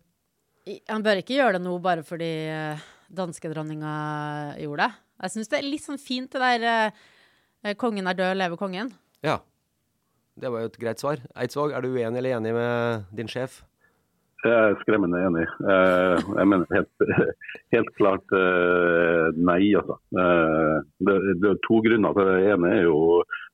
I- 0.66 0.82
Han 0.90 1.04
bør 1.06 1.22
ikke 1.22 1.38
gjøre 1.38 1.60
det 1.60 1.66
nå 1.66 1.76
bare 1.84 2.02
fordi 2.06 2.32
uh, 2.50 2.82
danskedronninga 3.14 3.96
gjorde 4.64 4.88
det. 4.88 5.02
Jeg 5.22 5.32
syns 5.36 5.52
det 5.52 5.60
er 5.62 5.68
litt 5.70 5.86
sånn 5.86 6.02
fint 6.02 6.34
det 6.34 6.42
der 6.42 6.90
uh, 6.90 7.76
'kongen 7.78 8.10
er 8.10 8.18
død, 8.18 8.34
lever 8.38 8.58
kongen'. 8.62 8.92
Ja. 9.26 9.40
Det 10.36 10.50
var 10.52 10.66
jo 10.66 10.68
et 10.74 10.82
greit 10.82 11.00
svar. 11.00 11.22
Eidsvåg, 11.40 11.72
er 11.72 11.82
du 11.82 11.94
uenig 11.96 12.18
eller 12.20 12.36
enig 12.36 12.52
med 12.54 13.06
din 13.16 13.30
sjef? 13.32 13.62
Jeg 14.46 14.52
er 14.54 14.76
skremmende 14.84 15.18
enig. 15.26 15.46
Eh, 15.66 16.20
jeg 16.38 16.48
mener 16.52 16.68
helt, 16.76 17.06
helt 17.74 17.88
klart 17.98 18.34
eh, 18.36 19.32
nei, 19.42 19.72
altså. 19.80 19.96
Eh, 20.14 20.76
det, 21.08 21.16
det 21.42 21.50
er 21.54 21.62
to 21.66 21.80
grunner 21.88 22.14
til 22.14 22.28
det. 22.30 22.36
Det 22.44 22.52
ene 22.54 22.74
er 22.76 22.84
jo 22.84 23.00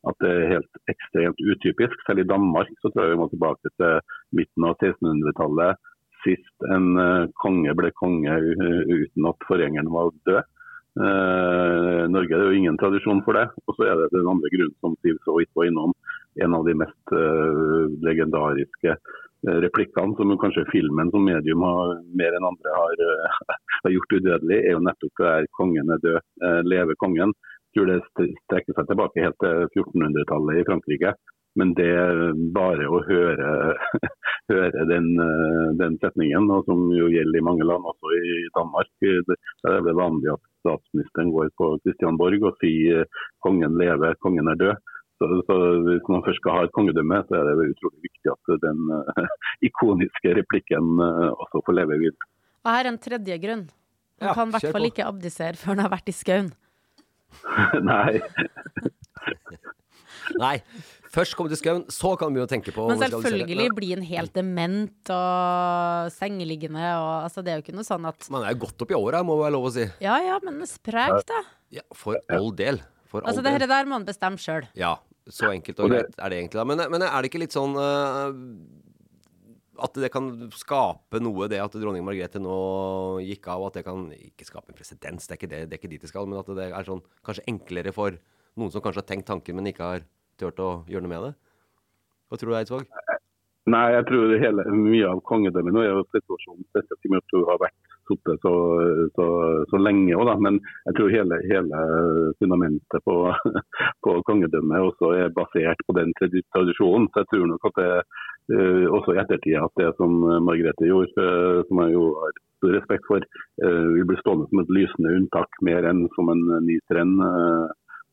at 0.10 0.18
det 0.24 0.32
er 0.32 0.54
helt 0.56 0.80
ekstremt 0.92 1.42
utypisk. 1.42 1.98
Selv 2.08 2.24
i 2.24 2.30
Danmark 2.30 2.72
så 2.82 2.90
tror 2.90 3.06
jeg 3.06 3.16
vi 3.16 3.22
må 3.22 3.28
tilbake 3.30 3.74
til 3.78 4.00
midten 4.38 4.66
av 4.66 4.78
1600-tallet. 4.80 5.82
Sist 6.26 6.66
en 6.74 6.90
eh, 7.02 7.30
konge 7.42 7.74
ble 7.78 7.92
konge 7.98 8.34
uten 8.90 9.30
at 9.30 9.48
forgjengeren 9.50 9.94
var 9.94 10.12
død. 10.30 10.44
Eh, 11.00 12.04
Norge 12.12 12.36
er 12.36 12.50
jo 12.50 12.58
ingen 12.58 12.78
tradisjon 12.82 13.24
for 13.26 13.38
det. 13.38 13.48
Og 13.68 13.78
så 13.78 13.88
er 13.88 14.00
det 14.00 14.12
den 14.16 14.30
andre 14.30 14.52
grunnen 14.54 14.78
som 14.84 14.98
Siv 15.02 15.20
så 15.26 15.38
vidt 15.40 15.52
var 15.56 15.70
innom. 15.70 15.96
En 16.44 16.56
av 16.58 16.68
de 16.68 16.76
mest 16.82 17.16
eh, 17.16 17.86
legendariske 18.08 18.92
eh, 18.94 19.60
replikkene 19.66 20.18
som 20.18 20.36
kanskje 20.42 20.68
filmen 20.72 21.12
som 21.14 21.26
medium 21.28 21.64
har, 21.68 21.96
mer 22.18 22.38
enn 22.38 22.50
andre 22.52 22.76
har, 22.76 23.06
eh, 23.08 23.40
har 23.86 23.96
gjort 23.96 24.18
udødelig, 24.20 24.60
er 24.60 24.76
jo 24.76 24.84
nettopp 24.88 25.24
det 25.24 25.32
der 25.32 25.50
'kongen 25.58 25.96
er 25.96 26.04
død, 26.06 26.22
eh, 26.48 26.62
leve 26.74 27.00
kongen'. 27.04 27.36
Jeg 27.72 27.80
tror 27.80 27.88
det 27.88 28.34
strekker 28.46 28.76
seg 28.76 28.88
tilbake 28.90 29.24
helt 29.24 29.38
til 29.40 29.68
1400-tallet 29.80 30.60
i 30.60 30.66
Frankrike. 30.68 31.14
Men 31.60 31.74
det 31.76 31.92
bare 32.56 32.86
å 32.88 33.02
høre, 33.04 33.48
høre 34.52 34.86
den, 34.88 35.08
eh, 35.20 35.66
den 35.80 35.98
setningen, 36.04 36.48
og 36.52 36.68
som 36.68 36.86
jo 36.96 37.10
gjelder 37.12 37.42
i 37.42 37.44
mange 37.44 37.68
land, 37.68 37.88
også 37.92 38.14
i 38.16 38.38
Danmark, 38.56 38.92
eh, 39.04 39.20
det 39.28 39.36
det 39.62 39.74
er 39.76 39.84
vel 39.86 40.00
vanlig 40.00 40.32
at 40.32 40.44
statsministeren 40.64 41.34
går 41.36 41.52
på 41.60 41.74
Christian 41.84 42.18
Borg 42.18 42.48
og 42.48 42.56
sier 42.64 43.04
'kongen 43.44 43.76
lever, 43.78 44.16
kongen 44.24 44.48
er 44.48 44.58
død'. 44.64 44.80
Så, 45.22 45.28
så 45.46 45.56
Hvis 45.86 46.08
man 46.10 46.24
først 46.26 46.42
skal 46.42 46.56
ha 46.56 46.62
et 46.66 46.74
kongedømme, 46.74 47.20
så 47.28 47.36
er 47.38 47.44
det 47.46 47.74
utrolig 47.76 48.02
viktig 48.08 48.32
at 48.32 48.56
den 48.64 48.80
eh, 48.96 49.28
ikoniske 49.70 50.34
replikken 50.40 50.98
eh, 50.98 51.30
også 51.36 51.62
får 51.68 51.78
leve 51.78 52.00
videre. 52.02 52.32
Og 52.66 52.72
her 52.74 52.88
er 52.88 52.94
en 52.94 52.98
tredje 53.02 53.38
grunn. 53.44 53.68
Ja, 54.22 54.34
kan 54.38 54.50
i 54.50 54.56
hvert 54.56 54.74
fall 54.74 54.90
ikke 54.90 55.06
abdisere 55.06 55.58
før 55.58 55.76
han 55.76 55.84
har 55.86 55.94
vært 55.94 56.10
i 56.10 56.16
skauen. 56.16 56.52
Nei. 57.92 58.22
Nei. 60.42 60.56
Først 61.12 61.36
komme 61.36 61.52
til 61.52 61.60
skauen, 61.60 61.82
så 61.92 62.14
kan 62.16 62.30
du 62.32 62.38
begynne 62.38 62.48
å 62.48 62.52
tenke 62.52 62.72
på 62.72 62.86
Men 62.88 63.02
du 63.02 63.04
selvfølgelig 63.10 63.66
bli 63.76 63.90
en 63.98 64.04
helt 64.08 64.32
dement 64.38 65.12
og 65.12 66.12
sengeliggende 66.16 66.86
og 67.02 67.10
altså, 67.26 67.44
Det 67.44 67.52
er 67.52 67.60
jo 67.60 67.66
ikke 67.66 67.76
noe 67.76 67.88
sånn 67.88 68.08
at 68.08 68.30
Man 68.32 68.46
er 68.48 68.54
jo 68.56 68.62
godt 68.64 68.86
opp 68.86 68.94
i 68.94 69.00
åra, 69.00 69.20
må 69.28 69.36
være 69.42 69.56
lov 69.58 69.68
å 69.68 69.74
si. 69.76 69.88
Ja 70.04 70.16
ja, 70.24 70.38
men 70.46 70.62
sprek, 70.70 71.18
da. 71.28 71.42
Ja, 71.76 71.84
for 71.98 72.22
all 72.32 72.54
del. 72.56 72.80
For 73.12 73.26
all 73.26 73.34
Altså, 73.34 73.44
det 73.44 73.58
del. 73.60 73.68
der 73.74 73.90
må 73.90 74.00
han 74.00 74.08
bestemme 74.08 74.40
sjøl. 74.40 74.70
Ja, 74.80 74.94
så 75.28 75.52
enkelt 75.52 75.82
og 75.84 75.92
greit 75.92 76.16
er 76.16 76.32
det 76.32 76.40
egentlig. 76.40 76.62
da. 76.62 76.68
Men, 76.70 76.86
men 76.94 77.04
er 77.10 77.18
det 77.20 77.32
ikke 77.32 77.44
litt 77.44 77.56
sånn 77.56 77.76
eh, 77.76 78.32
at 79.82 79.98
det 80.04 80.12
kan 80.14 80.30
skape 80.56 81.22
noe, 81.24 81.48
det 81.52 81.62
at 81.64 81.76
dronning 81.78 82.06
Margrethe 82.06 82.42
nå 82.42 82.58
gikk 83.26 83.50
av, 83.54 83.68
at 83.68 83.80
det 83.80 83.86
kan 83.88 84.08
ikke 84.16 84.48
skape 84.48 84.72
en 84.72 84.78
presedens, 84.78 85.30
det 85.30 85.40
det, 85.44 85.64
det 85.70 85.76
er 85.76 85.80
ikke 85.80 85.92
dit 85.92 86.04
det 86.04 86.12
skal, 86.12 86.30
men 86.30 86.42
at 86.42 86.52
det 86.58 86.70
er 86.70 86.88
sånn 86.88 87.04
kanskje 87.26 87.48
enklere 87.52 87.96
for 87.96 88.18
noen 88.60 88.74
som 88.74 88.84
kanskje 88.84 89.04
har 89.04 89.10
tenkt 89.10 89.30
tanken, 89.32 89.58
men 89.58 89.72
ikke 89.72 89.88
har 89.94 90.06
turt 90.42 90.62
å 90.62 90.72
gjøre 90.90 91.06
noe 91.06 91.14
med 91.14 91.28
det? 91.30 91.34
Hva 92.30 92.40
tror 92.40 92.54
du, 92.54 92.58
Eidsvåg? 92.60 92.86
Nei, 93.72 93.88
jeg 93.94 94.06
tror 94.10 94.32
hele, 94.42 94.64
mye 94.74 95.10
av 95.10 95.20
kongedømmet 95.30 95.76
nå 95.76 95.84
er 95.84 95.92
jo 95.94 96.06
situasjonen 96.10 96.66
og 96.66 97.10
med 97.12 97.20
at 97.20 97.36
hun 97.36 97.44
har 97.50 97.60
vært 97.62 97.92
sittet 98.10 98.42
så, 98.42 98.54
så, 99.16 99.28
så 99.70 99.80
lenge. 99.82 100.16
Også. 100.18 100.36
Men 100.42 100.58
jeg 100.88 100.98
tror 100.98 101.14
hele, 101.14 101.38
hele 101.52 101.84
fundamentet 102.40 103.06
på, 103.06 103.16
på 104.08 104.16
kongedømmet 104.28 104.88
også 104.88 105.14
er 105.20 105.36
basert 105.36 105.84
på 105.88 105.96
den 106.00 106.14
tradisjonen. 106.18 107.10
Så 107.12 107.24
jeg 107.24 107.32
tror 107.34 107.46
nok 107.52 107.70
at 107.70 107.80
det 107.82 107.92
eh, 108.50 108.86
også 108.90 109.16
i 109.16 109.22
ettertid 109.22 109.60
at 109.62 109.76
det 109.78 109.92
som 109.98 110.16
Margrethe 110.48 110.90
gjorde, 110.90 111.14
uh, 111.20 111.62
som 111.68 111.84
jeg 111.84 111.94
jo 111.98 112.06
har 112.22 112.40
stor 112.62 112.78
respekt 112.78 113.06
for, 113.10 113.22
eh, 113.66 113.86
vil 113.96 114.06
bli 114.06 114.18
stående 114.22 114.48
som 114.50 114.62
et 114.62 114.74
lysende 114.78 115.16
unntak 115.18 115.50
mer 115.66 115.88
enn 115.90 116.06
som 116.16 116.30
en 116.30 116.44
ny 116.66 116.78
trend. 116.92 117.22
eh, 117.22 117.68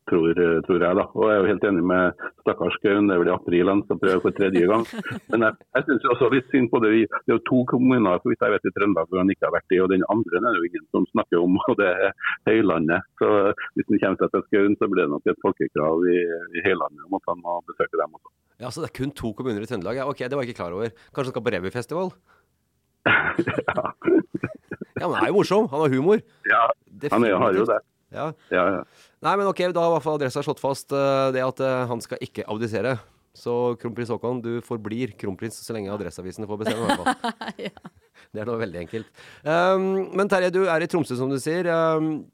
Tror, 0.09 0.39
tror 0.65 0.83
jeg 0.85 0.97
da. 0.97 1.05
Og 1.19 1.25
jeg 1.29 1.35
er 1.37 1.43
jo 1.43 1.49
helt 1.51 1.65
enig 1.69 1.83
med 1.85 2.23
stakkars 2.41 2.77
Gaun, 2.81 3.09
det 3.11 3.15
er 3.15 3.21
vel 3.21 3.31
i 3.31 3.35
april 3.35 3.69
han 3.69 3.83
skal 3.85 3.99
prøve 4.01 4.23
for 4.25 4.37
tredje 4.39 4.69
gang. 4.71 4.85
Men 5.33 5.45
jeg, 5.45 5.67
jeg 5.77 5.87
syns 5.89 6.07
også 6.15 6.31
litt 6.33 6.49
synd 6.53 6.71
på 6.73 6.81
det. 6.85 6.93
Det 7.13 7.35
er 7.35 7.37
jo 7.37 7.45
to 7.51 7.59
kommuner 7.73 8.23
for 8.23 8.33
hvis 8.33 8.41
jeg 8.45 8.55
vet 8.55 8.69
i 8.71 8.73
Trøndelag 8.77 9.11
hvor 9.11 9.21
han 9.21 9.33
ikke 9.35 9.49
har 9.49 9.55
vært 9.59 9.77
i, 9.77 9.81
og 9.85 9.93
den 9.93 10.07
andre 10.15 10.41
er 10.41 10.47
det 10.49 10.63
jo 10.63 10.71
ingen 10.71 10.87
som 10.97 11.09
snakker 11.13 11.45
om, 11.45 11.61
og 11.69 11.77
det 11.83 11.91
er 12.07 12.17
Høylandet. 12.49 13.11
Så 13.21 13.29
hvis 13.77 13.91
han 13.93 14.03
kommer 14.05 14.23
seg 14.23 14.33
til 14.35 14.47
Skaun, 14.49 14.79
så 14.81 14.89
blir 14.89 15.05
det 15.05 15.13
nok 15.13 15.29
et 15.29 15.45
folkekrav 15.45 16.09
i, 16.09 16.19
i 16.57 16.65
Høylandet 16.65 17.05
om 17.05 17.21
at 17.21 17.31
han 17.33 17.45
må 17.45 17.61
besøke 17.69 18.01
dem 18.01 18.17
også. 18.17 18.35
Ja, 18.59 18.73
så 18.75 18.83
det 18.83 18.89
er 18.89 18.97
kun 18.97 19.15
to 19.15 19.35
kommuner 19.39 19.63
i 19.63 19.69
Trøndelag? 19.71 20.01
Ja, 20.01 20.09
ok, 20.11 20.25
det 20.25 20.35
var 20.35 20.47
jeg 20.47 20.55
ikke 20.55 20.63
klar 20.65 20.75
over. 20.75 20.91
Kanskje 21.13 21.29
han 21.29 21.37
skal 21.37 21.47
på 21.47 21.55
revyfestival? 21.59 22.13
Ja, 23.79 23.85
ja, 24.99 25.07
men 25.07 25.15
han 25.15 25.29
er 25.29 25.31
jo 25.31 25.37
morsom. 25.39 25.69
Han 25.71 25.85
har 25.85 25.93
humor. 25.95 26.19
Ja, 26.49 26.65
han 27.13 27.23
har 27.23 27.55
jo 27.55 27.67
det. 27.69 27.79
Ja. 28.15 28.31
Ja, 28.53 28.65
ja. 28.79 28.83
Nei, 29.25 29.37
men 29.37 29.49
ok, 29.51 29.67
da 29.75 29.85
har 29.85 29.93
i 29.93 29.95
hvert 29.97 30.07
fall 30.07 30.19
adressa 30.19 30.43
slått 30.45 30.63
fast 30.63 30.95
uh, 30.97 31.29
det 31.35 31.45
at 31.45 31.61
uh, 31.65 31.85
han 31.91 32.03
skal 32.05 32.23
ikke 32.25 32.47
abdisere. 32.49 32.97
Så 33.39 33.53
kronprins 33.79 34.11
Haakon, 34.11 34.41
du 34.43 34.59
forblir 34.65 35.13
kronprins 35.19 35.61
så 35.63 35.77
lenge 35.77 35.93
Adresseavisene 35.95 36.49
får 36.49 36.63
bestemme. 36.63 36.83
i 36.83 36.89
hvert 36.89 37.05
fall. 37.05 37.85
Det 38.35 38.43
er 38.43 38.49
noe 38.49 38.59
veldig 38.61 38.81
enkelt. 38.81 39.21
Um, 39.47 39.85
men 40.19 40.29
Terje, 40.29 40.51
du 40.53 40.65
er 40.67 40.83
i 40.83 40.89
Tromsø, 40.91 41.15
som 41.17 41.31
du 41.31 41.39
sier. 41.41 41.69
Um, 41.71 42.27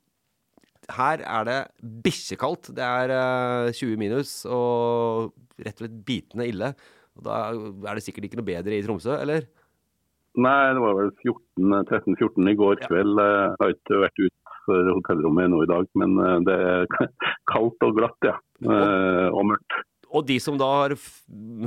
her 0.96 1.20
er 1.22 1.44
det 1.48 1.58
bikkjekaldt. 2.06 2.72
Det 2.76 2.84
er 2.84 3.12
uh, 3.12 3.74
20 3.74 4.00
minus 4.00 4.32
og 4.48 5.34
rett 5.60 5.76
og 5.76 5.84
slett 5.84 5.98
bitende 6.08 6.48
ille. 6.50 6.72
Og 7.14 7.26
da 7.28 7.42
er 7.52 7.98
det 7.98 8.06
sikkert 8.06 8.26
ikke 8.26 8.40
noe 8.40 8.48
bedre 8.48 8.78
i 8.78 8.82
Tromsø, 8.86 9.12
eller? 9.20 9.46
Nei, 10.34 10.72
det 10.74 10.82
var 10.82 10.96
vel 10.98 11.12
14, 11.22 11.76
13-14 11.86 12.50
i 12.50 12.56
går 12.58 12.80
kveld. 12.88 13.20
Jeg 13.22 13.52
har 13.60 13.76
ikke 13.76 14.00
vært 14.02 14.24
utenfor 14.64 14.94
hotellrommet 14.98 15.50
nå 15.50 15.62
i 15.64 15.70
dag, 15.70 15.88
men 15.94 16.14
eh, 16.18 16.38
det 16.46 16.54
er 16.54 16.86
kaldt 17.52 17.82
og 17.84 17.98
glatt, 17.98 18.18
ja. 18.24 18.36
Eh, 18.64 19.28
Og 19.32 19.44
mørkt. 19.52 19.82
Og 20.14 20.22
de 20.28 20.36
som 20.38 20.54
da 20.54 20.66
har 20.84 20.92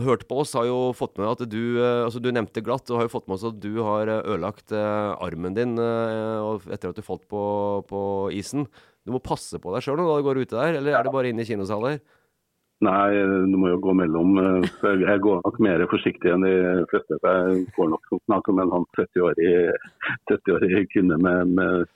hørt 0.06 0.22
på 0.30 0.38
oss, 0.40 0.54
har 0.56 0.66
jo 0.70 0.94
fått 0.96 1.18
med 1.20 1.28
at 1.28 1.42
du 1.52 1.82
eh, 1.82 2.06
Altså, 2.06 2.22
du 2.24 2.32
nevnte 2.32 2.64
glatt, 2.64 2.88
og 2.90 3.02
har 3.02 3.08
jo 3.08 3.12
fått 3.12 3.28
med 3.28 3.36
oss 3.36 3.48
at 3.50 3.60
du 3.60 3.82
har 3.84 4.08
ødelagt 4.08 4.72
armen 4.74 5.54
din 5.58 5.76
etter 5.78 6.90
at 6.90 6.96
du 6.96 7.04
falt 7.04 7.28
på, 7.28 7.42
på 7.90 8.02
isen. 8.32 8.68
Du 9.06 9.12
må 9.16 9.20
passe 9.24 9.60
på 9.60 9.74
deg 9.74 9.84
sjøl 9.84 10.00
når 10.00 10.22
du 10.22 10.28
går 10.28 10.42
ute 10.44 10.56
der, 10.56 10.80
eller 10.80 10.96
er 10.96 11.04
det 11.04 11.14
bare 11.16 11.32
inne 11.32 11.44
i 11.44 11.50
kinosaler? 11.50 12.00
Nei, 12.86 13.10
du 13.50 13.56
må 13.58 13.72
jo 13.72 13.80
gå 13.82 13.94
mellom. 13.98 14.36
eh, 14.38 15.02
Jeg 15.02 15.22
går 15.26 15.40
nok 15.42 15.56
mer 15.66 15.82
forsiktig 15.90 16.30
enn 16.30 16.44
de 16.46 16.86
fleste. 16.92 17.18
Jeg 17.24 17.64
går 17.74 17.90
nok 17.90 18.04
som 18.10 18.20
snakk 18.28 18.50
om 18.54 18.60
en 18.62 18.70
sånn 18.70 18.86
70-årig 18.94 19.54
70 20.30 20.86
kvinne 20.94 21.18
med, 21.18 21.56
med 21.58 21.88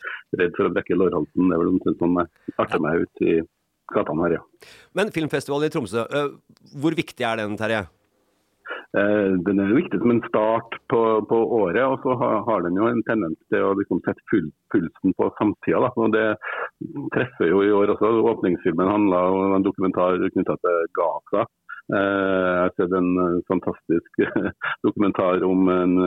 redd 0.41 0.55
for 0.57 0.65
å 0.65 0.73
brekke 0.73 0.97
lårhalsen. 0.97 1.49
Det 1.51 1.53
er 1.57 1.61
vel 1.61 1.73
omtrent 1.75 2.01
sånn 2.01 2.17
jeg 2.17 2.55
arter 2.65 2.81
meg 2.81 3.05
ut 3.05 3.25
i 3.27 3.35
gatene 3.93 4.25
her, 4.25 4.37
ja. 4.39 4.43
Men 4.97 5.11
filmfestivalen 5.13 5.69
i 5.69 5.73
Tromsø, 5.73 6.07
eh, 6.09 6.29
hvor 6.81 6.97
viktig 6.97 7.27
er 7.29 7.43
den, 7.43 7.57
Terje? 7.61 7.85
Eh, 8.97 9.31
Den 9.47 9.59
er 9.63 9.71
viktig 9.77 9.99
som 10.01 10.11
en 10.11 10.23
start 10.27 10.75
på, 10.91 10.99
på 11.29 11.37
året, 11.61 11.83
og 11.85 12.01
så 12.03 12.15
har, 12.19 12.41
har 12.47 12.65
den 12.65 12.75
jo 12.79 12.89
en 12.89 13.03
tendens 13.07 13.39
til 13.53 13.63
å 13.63 13.71
liksom 13.79 14.01
sette 14.03 14.23
full, 14.31 14.49
pulsen 14.73 15.15
på 15.15 15.29
samtida. 15.39 15.91
Det 16.15 16.27
treffer 17.15 17.51
jo 17.53 17.63
i 17.63 17.71
år 17.71 17.93
også. 17.95 18.11
Åpningsfilmen 18.33 18.91
handla 18.91 19.23
om 19.31 19.55
en 19.55 19.67
dokumentar 19.67 20.19
knytta 20.35 20.57
til 20.59 20.91
Gaza. 20.99 21.47
Eh, 21.91 22.49
Jeg 22.51 22.59
har 22.65 22.75
sett 22.75 22.97
en 22.99 23.11
eh, 23.23 23.39
fantastisk 23.47 24.21
dokumentar 24.87 25.47
om 25.47 25.71
en 25.71 25.97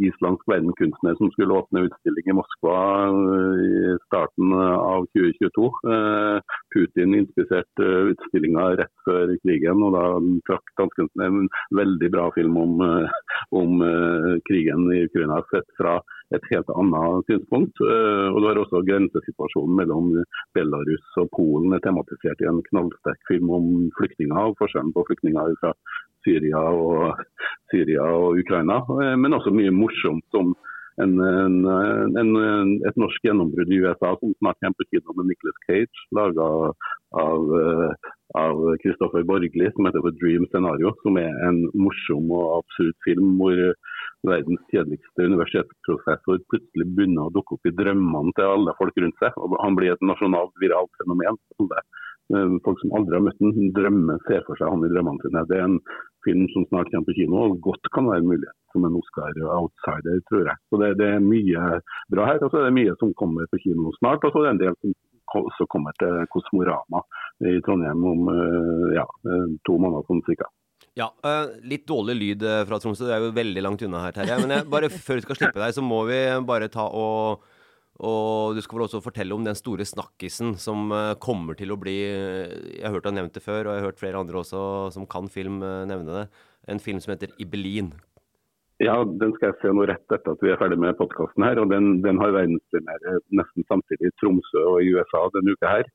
islandsk 0.00 0.48
verdenkunstner 0.48 1.14
som 1.18 1.30
skulle 1.32 1.56
åpne 1.58 1.84
utstilling 1.88 2.30
i 2.30 2.36
Moskva 2.36 2.78
eh, 3.08 3.62
i 3.66 3.96
starten 4.06 4.54
av 4.56 5.06
2022. 5.16 5.68
Eh, 5.94 6.56
Putin 6.74 7.16
inspiserte 7.18 7.88
utstillinga 8.12 8.68
rett 8.80 8.94
før 9.06 9.34
krigen, 9.44 9.82
og 9.84 9.96
da 9.96 10.04
trakk 10.48 10.74
dansken 10.80 11.10
en 11.26 11.48
veldig 11.76 12.12
bra 12.14 12.28
film 12.36 12.58
om, 12.64 12.80
eh, 12.86 13.20
om 13.62 13.82
eh, 13.86 14.32
krigen 14.48 14.88
i 14.94 15.04
Ukraina 15.08 15.42
sett 15.50 15.68
fra 15.78 15.98
et 16.32 16.46
helt 16.52 16.70
annet 16.72 17.28
synspunkt. 17.28 17.82
Eh, 17.84 18.28
Og 18.32 18.40
du 18.40 18.48
har 18.48 18.60
også 18.60 18.84
grensesituasjonen 18.88 19.76
mellom 19.82 20.12
Belarus 20.56 21.18
og 21.20 21.28
Polen 21.36 21.74
er 21.76 21.82
tematisert 21.84 22.40
i 22.40 22.48
en 22.48 22.62
knallsterk 22.70 23.20
film 23.28 23.50
om 23.52 23.68
flyktninger, 23.98 24.38
og 24.38 24.56
forskjellen 24.60 24.94
på 24.96 25.04
flyktninger 25.10 25.56
fra 25.60 25.74
Syria 26.26 26.62
og, 26.72 27.22
Syria 27.72 28.06
og 28.06 28.38
Ukraina. 28.42 28.82
Eh, 29.02 29.16
Men 29.18 29.38
også 29.38 29.54
mye 29.54 29.74
morsomt 29.74 30.24
som 30.34 30.54
en, 31.00 31.14
en, 31.24 31.54
en, 32.20 32.72
et 32.84 32.98
norsk 33.00 33.24
gjennombrudd 33.24 33.70
i 33.72 33.80
USA 33.80 34.12
som 34.20 34.34
snart 34.36 34.58
kommer 34.60 34.76
på 34.76 34.88
kino 34.90 35.14
med 35.16 35.30
Nicholas 35.30 35.62
Cage, 35.66 36.02
laga 36.12 36.48
av, 37.22 37.54
eh, 37.60 38.10
av 38.40 38.60
Christopher 38.82 39.24
Borgli, 39.28 39.70
som 39.72 39.88
heter 39.88 40.04
The 40.04 40.12
Dream 40.20 40.44
Scenario, 40.50 40.92
som 41.02 41.16
er 41.20 41.32
en 41.48 41.64
morsom 41.72 42.28
og 42.32 42.60
absurd 42.60 42.96
film 43.06 43.34
hvor 43.40 43.56
verdens 44.28 44.62
kjedeligste 44.70 45.26
universitetsprofessor 45.32 46.44
plutselig 46.52 46.86
begynner 46.94 47.26
å 47.26 47.34
dukke 47.34 47.56
opp 47.56 47.68
i 47.68 47.74
drømmene 47.80 48.34
til 48.36 48.52
alle 48.52 48.76
folk 48.78 49.00
rundt 49.02 49.18
seg. 49.22 49.34
og 49.36 49.56
Han 49.64 49.78
blir 49.78 49.96
et 49.96 50.06
nasjonalt 50.06 50.54
viralt 50.62 50.92
fenomen. 51.02 51.40
Alle, 51.58 51.82
Folk 52.64 52.80
som 52.80 52.94
aldri 52.98 53.18
har 53.18 53.24
møtt 53.26 53.40
ham, 53.42 53.52
drømmer, 53.76 54.18
ser 54.28 54.42
for 54.46 54.58
seg 54.60 54.72
han 54.72 54.86
i 54.86 54.90
drømmene 54.92 55.24
sine. 55.24 55.44
Det 55.50 55.58
er 55.58 55.68
en 55.68 55.78
film 56.26 56.46
som 56.54 56.66
snart 56.68 56.90
kommer 56.92 57.08
på 57.10 57.16
kino, 57.18 57.44
og 57.44 57.60
godt 57.64 57.90
kan 57.94 58.08
være 58.08 58.22
en 58.22 58.30
mulighet 58.30 58.58
som 58.72 58.86
en 58.88 58.98
Oscar-outsider, 59.00 60.22
tror 60.30 60.48
jeg. 60.50 60.60
Så 60.70 60.80
det, 60.82 60.90
det 61.00 61.08
er 61.12 61.24
mye 61.24 61.78
bra 62.14 62.28
her, 62.30 62.42
og 62.42 62.52
så 62.52 62.62
er 62.62 62.68
det 62.68 62.78
mye 62.78 62.96
som 63.02 63.14
kommer 63.18 63.50
på 63.52 63.60
kino 63.64 63.92
snart. 63.98 64.24
Og 64.24 64.32
så 64.32 64.42
er 64.42 64.48
det 64.48 64.54
en 64.56 64.64
del 64.64 64.78
som 64.80 64.96
også 65.42 65.68
kommer 65.72 65.96
til 66.00 66.26
Kosmorama 66.32 67.00
i 67.48 67.58
Trondheim 67.64 68.02
om 68.04 68.26
eh, 68.32 68.90
ja, 68.98 69.06
eh, 69.28 69.46
to 69.66 69.78
måneder 69.80 70.04
sånn 70.08 70.24
cirka. 70.26 70.48
Ja, 70.98 71.08
eh, 71.24 71.54
litt 71.64 71.86
dårlig 71.88 72.18
lyd 72.18 72.44
eh, 72.44 72.62
fra 72.68 72.78
Tromsø. 72.82 73.06
Det 73.08 73.16
er 73.16 73.24
jo 73.24 73.32
veldig 73.36 73.64
langt 73.64 73.84
unna 73.86 74.02
her, 74.04 74.16
Terje. 74.16 74.36
Men 74.42 74.58
jeg, 74.58 74.68
bare 74.72 74.90
før 74.92 75.20
vi 75.20 75.24
skal 75.24 75.38
slippe 75.38 75.62
deg, 75.62 75.72
så 75.76 75.84
må 75.84 76.02
vi 76.10 76.20
bare 76.48 76.68
ta 76.72 76.84
og, 76.84 77.46
Og 78.02 78.56
du 78.56 78.62
skal 78.64 78.78
vel 78.78 78.88
også 78.88 79.02
fortelle 79.04 79.34
om 79.34 79.44
den 79.46 79.54
store 79.54 79.84
snakkisen 79.86 80.56
som 80.58 80.90
eh, 80.90 81.12
kommer 81.22 81.54
til 81.58 81.70
å 81.70 81.78
bli 81.78 81.98
eh, 82.02 82.54
Jeg 82.80 82.86
har 82.88 82.96
hørt 82.96 83.06
deg 83.06 83.14
nevnt 83.18 83.36
det 83.36 83.44
før, 83.44 83.60
og 83.68 83.76
jeg 83.76 83.82
har 83.82 83.90
hørt 83.90 84.00
flere 84.00 84.22
andre 84.22 84.40
også 84.40 84.62
som 84.94 85.06
kan 85.10 85.28
film 85.30 85.60
eh, 85.62 85.84
nevne 85.86 86.16
det. 86.16 86.24
En 86.72 86.82
film 86.82 86.98
som 87.02 87.14
heter 87.14 87.30
Ibelin. 87.42 87.92
Ja, 88.82 88.96
den 89.06 89.34
skal 89.36 89.52
jeg 89.52 89.60
se 89.60 89.70
nå 89.70 89.84
rett 89.86 90.14
etter 90.14 90.34
at 90.34 90.42
vi 90.42 90.50
er 90.50 90.58
ferdig 90.58 90.80
med 90.82 90.98
podkasten 90.98 91.46
her. 91.46 91.60
og 91.62 91.70
Den, 91.70 92.00
den 92.02 92.18
har 92.18 92.34
verdenspremiere 92.34 93.20
nesten 93.38 93.66
samtidig 93.70 94.10
i 94.10 94.16
Tromsø 94.18 94.64
og 94.72 94.82
i 94.82 94.90
USA 94.96 95.22
denne 95.36 95.54
uka 95.54 95.70
her. 95.70 95.90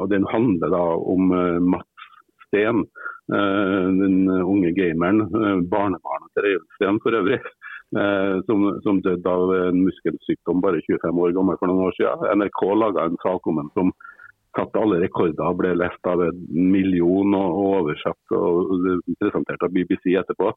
Og 0.00 0.06
Den 0.12 0.24
handler 0.30 0.72
da 0.72 0.82
om 1.12 1.34
Mats 1.68 2.06
Steen, 2.46 2.84
den 3.28 4.16
unge 4.30 4.72
gameren. 4.76 5.26
Barnebarnet 5.68 6.32
til 6.32 6.46
Reiulf 6.46 6.78
Steen 6.78 7.02
for 7.04 7.18
øvrig. 7.18 7.42
Eh, 7.96 8.40
Som, 8.48 8.66
som 8.84 9.00
døde 9.04 9.30
av 9.30 9.52
en 9.54 9.84
muskelsykdom 9.86 10.62
bare 10.64 10.82
25 10.86 11.22
år 11.26 11.36
gammel 11.36 11.58
for 11.60 11.70
noen 11.70 11.88
år 11.88 11.96
siden. 11.98 12.26
NRK 12.40 12.62
laga 12.80 13.06
en 13.08 13.20
sak 13.22 13.46
om 13.46 13.62
ham 13.62 13.70
som 13.74 13.92
satte 14.54 14.78
alle 14.78 15.00
rekorder, 15.02 15.56
ble 15.58 15.72
lest 15.74 16.06
av 16.06 16.22
en 16.22 16.40
million 16.54 17.34
og, 17.34 17.56
og 17.58 17.78
oversatt 17.80 18.34
og 18.38 18.88
presentert 19.18 19.66
av 19.66 19.72
BBC 19.74 20.14
etterpå. 20.20 20.52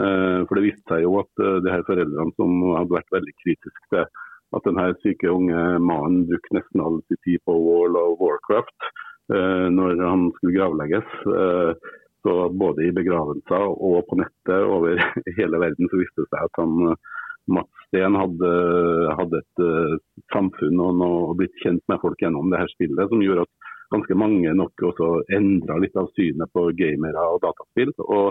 Eh, 0.00 0.40
for 0.48 0.58
det 0.58 0.66
viste 0.70 0.84
seg 0.88 1.04
jo 1.04 1.18
at 1.20 1.44
eh, 1.44 1.58
de 1.64 1.72
her 1.74 1.84
foreldrene 1.88 2.36
som 2.38 2.60
hadde 2.78 2.96
vært 2.96 3.16
veldig 3.18 3.34
kritiske 3.44 3.88
til 3.92 4.06
at 4.52 4.68
denne 4.68 4.90
syke 5.00 5.32
unge 5.32 5.60
mannen 5.80 6.26
brukte 6.28 6.58
nesten 6.58 6.84
all 6.84 7.00
sin 7.08 7.20
tid 7.24 7.40
på 7.48 7.56
World 7.56 7.96
of 7.96 8.20
Warcraft 8.20 8.92
når 9.32 10.00
han 10.02 10.26
skulle 10.34 10.52
gravlegges. 10.58 11.12
Så 12.22 12.48
både 12.54 12.86
i 12.86 12.94
begravelser 12.94 13.64
og 13.72 14.04
på 14.08 14.18
nettet 14.20 14.68
over 14.68 15.00
hele 15.38 15.58
verden 15.62 15.90
så 15.90 15.98
viste 15.98 16.22
det 16.22 16.30
seg 16.30 16.46
at 16.46 16.60
han 16.60 16.92
eh, 16.92 17.10
Mats 17.50 17.86
Steen 17.88 18.14
hadde, 18.14 18.52
hadde 19.18 19.40
et 19.42 19.62
eh, 19.66 19.96
samfunn 20.34 20.78
og, 20.84 20.94
noe, 21.00 21.34
blitt 21.38 21.56
kjent 21.64 21.82
med 21.90 21.98
folk 22.04 22.22
gjennom 22.22 22.52
det 22.52 22.62
her 22.62 22.70
spillet, 22.70 23.10
som 23.10 23.24
gjorde 23.24 23.48
at 23.48 23.68
ganske 23.92 24.16
mange 24.16 24.54
nok 24.56 24.86
også 24.88 25.08
endra 25.34 25.80
litt 25.82 25.98
av 25.98 26.08
synet 26.14 26.52
på 26.54 26.68
gamere 26.78 27.26
og 27.34 27.42
dataspill. 27.42 27.90
Og 28.06 28.30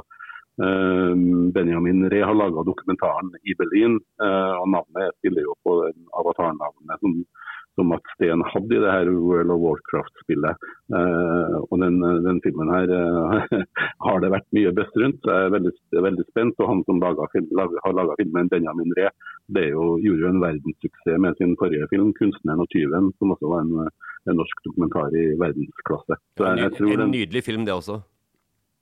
eh, 0.64 1.12
Benjamin 1.58 2.08
Ree 2.14 2.24
har 2.24 2.40
laga 2.40 2.64
dokumentaren 2.72 3.36
i 3.44 3.58
Berlin, 3.60 4.00
og 4.24 4.68
navnet 4.72 5.20
spiller 5.20 5.50
jo 5.50 5.60
på 5.68 5.76
avatarnavnet 6.24 7.04
som, 7.04 7.20
som 7.76 7.88
Matt 7.92 8.08
Steen 8.16 8.44
hadde 8.54 8.76
i 8.76 8.82
det 8.84 8.92
her 8.92 9.10
World 9.10 9.54
of 9.54 9.62
Warcraft-spillet. 9.64 10.68
Eh, 10.98 11.58
og 11.62 11.80
den, 11.84 12.00
den 12.26 12.42
filmen 12.44 12.72
her 12.74 12.92
eh, 12.98 13.66
har 14.06 14.22
det 14.24 14.32
vært 14.34 14.48
mye 14.58 14.74
best 14.76 14.98
rundt, 15.00 15.28
jeg 15.28 15.48
er 15.48 15.56
veldig, 15.56 15.74
veldig 16.08 16.28
spent. 16.30 16.60
Og 16.60 16.72
han 16.72 16.84
som 16.88 17.02
laget 17.04 17.36
film, 17.36 17.50
lag, 17.58 17.76
har 17.86 17.98
laga 17.98 18.18
filmen, 18.20 18.52
Benjamin 18.52 18.96
Ree, 19.00 19.12
det 19.56 19.68
jo, 19.72 19.96
gjorde 20.04 20.26
jo 20.26 20.32
en 20.32 20.44
verdenssuksess 20.44 21.20
med 21.26 21.38
sin 21.40 21.58
forrige 21.60 21.90
film, 21.92 22.14
'Kunstneren 22.18 22.64
og 22.64 22.72
tyven', 22.76 23.12
som 23.20 23.36
også 23.36 23.52
var 23.52 23.66
en, 23.66 23.90
en 24.30 24.40
norsk 24.40 24.64
dokumentar 24.68 25.16
i 25.18 25.28
verdensklasse. 25.40 26.20
Så 26.38 26.48
jeg, 26.48 26.72
jeg 26.80 27.00
En 27.00 27.12
nydelig 27.12 27.44
film, 27.44 27.66
det 27.66 27.74
også. 27.74 28.02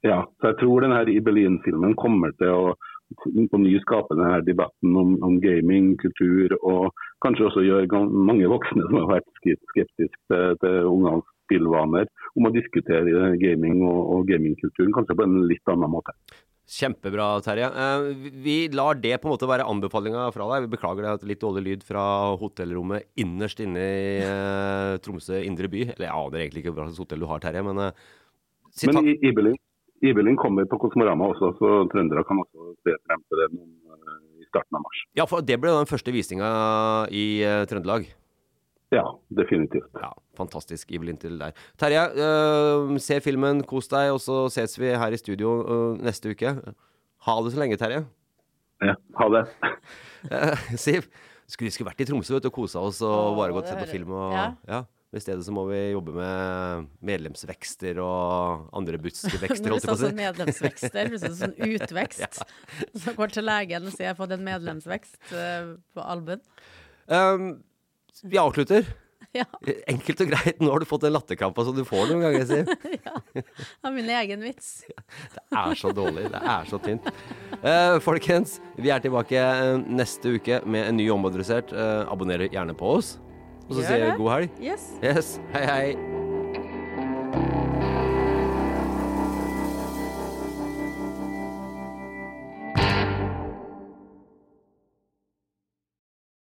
ja, 0.04 0.24
så 0.40 0.54
jeg 0.54 0.60
tror 0.62 0.82
den 0.82 0.96
her 0.96 1.10
Ibelin-filmen 1.12 1.96
kommer 1.96 2.32
til 2.40 2.54
å 2.54 2.76
på 3.50 3.58
ny 3.62 3.74
skape 3.82 4.16
denne 4.18 4.42
debatten 4.46 4.96
om, 4.98 5.16
om 5.26 5.40
gaming, 5.42 5.96
kultur, 6.02 6.54
og 6.62 6.92
kanskje 7.26 7.48
også 7.50 7.64
gjøre 7.66 8.04
mange 8.10 8.48
voksne 8.52 8.86
som 8.86 9.00
har 9.02 9.10
vært 9.16 9.30
skeptiske 9.42 9.88
til, 10.30 10.58
til 10.62 10.78
ungenes 10.92 11.26
spillvaner, 11.50 12.06
om 12.38 12.46
å 12.46 12.54
diskutere 12.54 13.32
gaming 13.42 13.82
og, 13.82 14.00
og 14.14 14.28
gamingkulturen 14.30 14.94
kanskje 14.94 15.18
på 15.18 15.26
en 15.26 15.40
litt 15.50 15.72
annen 15.74 15.90
måte. 15.90 16.14
Kjempebra, 16.70 17.40
Terje. 17.42 17.66
Eh, 17.66 18.30
vi- 18.46 18.70
lar 18.70 18.94
det 18.94 19.16
på 19.18 19.26
en 19.26 19.34
måte 19.34 19.48
være 19.50 19.66
anbefalinga 19.66 20.28
fra 20.36 20.46
deg. 20.52 20.68
Vi 20.68 20.76
beklager 20.76 21.02
det 21.02 21.14
at 21.16 21.24
litt 21.26 21.42
dårlig 21.42 21.64
lyd 21.66 21.84
fra 21.88 22.04
hotellrommet 22.38 23.08
innerst 23.18 23.64
inne 23.66 23.82
i 23.82 24.12
eh, 24.22 24.98
Tromsø 25.02 25.40
indre 25.42 25.66
by. 25.68 25.82
Eller 25.96 26.06
jeg 26.06 26.14
aner 26.14 26.44
egentlig 26.44 26.62
ikke 26.62 26.76
hva 26.78 26.86
slags 26.86 27.02
hotell 27.02 27.26
du 27.26 27.26
har, 27.32 27.42
Terje, 27.42 27.66
men 27.66 27.82
eh. 27.88 28.06
Men 28.86 29.02
I- 29.10 29.18
Ibelin, 29.32 29.58
Ibelin 30.06 30.38
kommer 30.40 30.68
på 30.70 30.80
Kosmorama 30.80 31.28
også, 31.34 31.52
så 31.60 31.70
trøndere 31.92 32.24
kan 32.28 32.40
også 32.44 32.72
se 32.86 32.96
frem 33.08 33.22
til 33.26 33.42
det 33.42 33.50
noen, 33.56 33.74
eh, 33.98 34.44
i 34.44 34.48
starten 34.48 34.80
av 34.80 34.86
mars. 34.86 35.04
Ja, 35.20 35.28
for 35.30 35.46
det 35.46 35.60
ble 35.60 35.74
den 35.76 35.90
første 35.90 36.14
visninga 36.16 36.50
i 37.12 37.26
eh, 37.44 37.66
Trøndelag. 37.70 38.08
Ja, 38.96 39.04
definitivt. 39.30 39.90
Ja, 40.02 40.10
Fantastisk 40.40 40.92
Ivelin 40.92 41.20
til 41.22 41.36
deg. 41.38 41.58
Terje, 41.78 42.06
eh, 42.10 42.94
se 43.04 43.20
filmen, 43.22 43.62
kos 43.70 43.90
deg, 43.92 44.14
og 44.16 44.22
så 44.24 44.48
ses 44.50 44.80
vi 44.80 44.96
her 44.98 45.14
i 45.14 45.20
studio 45.22 45.58
eh, 45.62 46.06
neste 46.08 46.34
uke. 46.34 46.56
Ha 47.28 47.36
det 47.44 47.54
så 47.54 47.62
lenge, 47.62 47.78
Terje. 47.78 48.06
Ja, 48.82 48.96
ha 49.20 49.28
det. 49.36 49.44
Siv, 50.86 51.06
skulle 51.46 51.70
vi 51.70 51.76
skulle 51.76 51.92
vært 51.92 52.02
i 52.02 52.08
Tromsø 52.10 52.38
vet 52.38 52.48
du, 52.48 52.50
og 52.50 52.56
kosa 52.56 52.82
oss 52.82 53.04
og 53.06 53.38
bare 53.38 53.54
gått 53.54 53.68
og 53.68 53.74
sett 53.74 53.84
på 53.84 53.92
film. 53.92 54.16
Og, 54.16 54.34
ja. 54.34 54.48
ja. 54.72 54.82
I 55.10 55.22
stedet 55.24 55.42
så 55.42 55.54
må 55.54 55.64
vi 55.72 55.78
jobbe 55.90 56.14
med 56.14 56.90
medlemsvekster 57.10 57.98
og 58.04 58.68
andre 58.78 59.00
bussvekster, 59.02 59.58
Når 59.66 59.66
du 59.66 59.74
holdt 59.74 59.88
jeg 59.88 59.90
på 59.90 59.96
å 59.96 60.02
sånn 60.04 60.14
si. 60.14 60.20
medlemsvekster, 60.20 61.10
plutselig 61.10 61.40
sånn 61.40 61.56
utvekst. 61.66 62.42
Så 63.02 63.16
går 63.18 63.34
til 63.34 63.48
legen 63.50 63.90
og 63.90 63.96
sier 63.96 64.12
jeg 64.12 64.14
har 64.14 64.20
fått 64.20 64.36
en 64.38 64.46
medlemsvekst 64.46 65.34
eh, 65.34 65.72
på 65.98 66.06
albuen. 66.06 66.44
Um, 67.10 67.52
vi 68.24 68.42
avslutter. 68.42 68.90
Ja. 69.36 69.44
Enkelt 69.92 70.24
og 70.24 70.30
greit. 70.32 70.58
Nå 70.58 70.72
har 70.74 70.82
du 70.82 70.88
fått 70.90 71.04
den 71.04 71.12
latterkrampa 71.14 71.62
som 71.68 71.76
du 71.78 71.84
får 71.86 72.08
noen 72.10 72.24
ganger, 72.24 72.48
Siv. 72.50 73.44
Av 73.86 73.94
min 73.94 74.10
egen 74.10 74.42
vits. 74.42 74.72
Det 74.90 75.44
er 75.54 75.78
så 75.78 75.92
dårlig. 75.94 76.24
Det 76.34 76.42
er 76.42 76.66
så 76.66 76.80
tynt. 76.82 77.06
Uh, 77.62 78.00
folkens, 78.02 78.56
vi 78.82 78.90
er 78.90 79.04
tilbake 79.04 79.38
eh, 79.38 79.76
neste 79.86 80.34
uke 80.34 80.64
med 80.66 80.88
en 80.88 80.98
ny 80.98 81.06
Omadressert. 81.14 81.70
Uh, 81.70 82.10
abonner 82.10 82.48
gjerne 82.48 82.74
på 82.80 82.96
oss. 82.96 83.20
Og 83.70 83.76
så 83.78 83.84
sier 83.86 84.06
vi 84.06 84.12
god 84.18 84.32
helg. 84.34 84.50
Yes. 84.64 84.90
Yes. 85.04 85.36
Hei, 85.54 85.66
hei. 85.70 86.29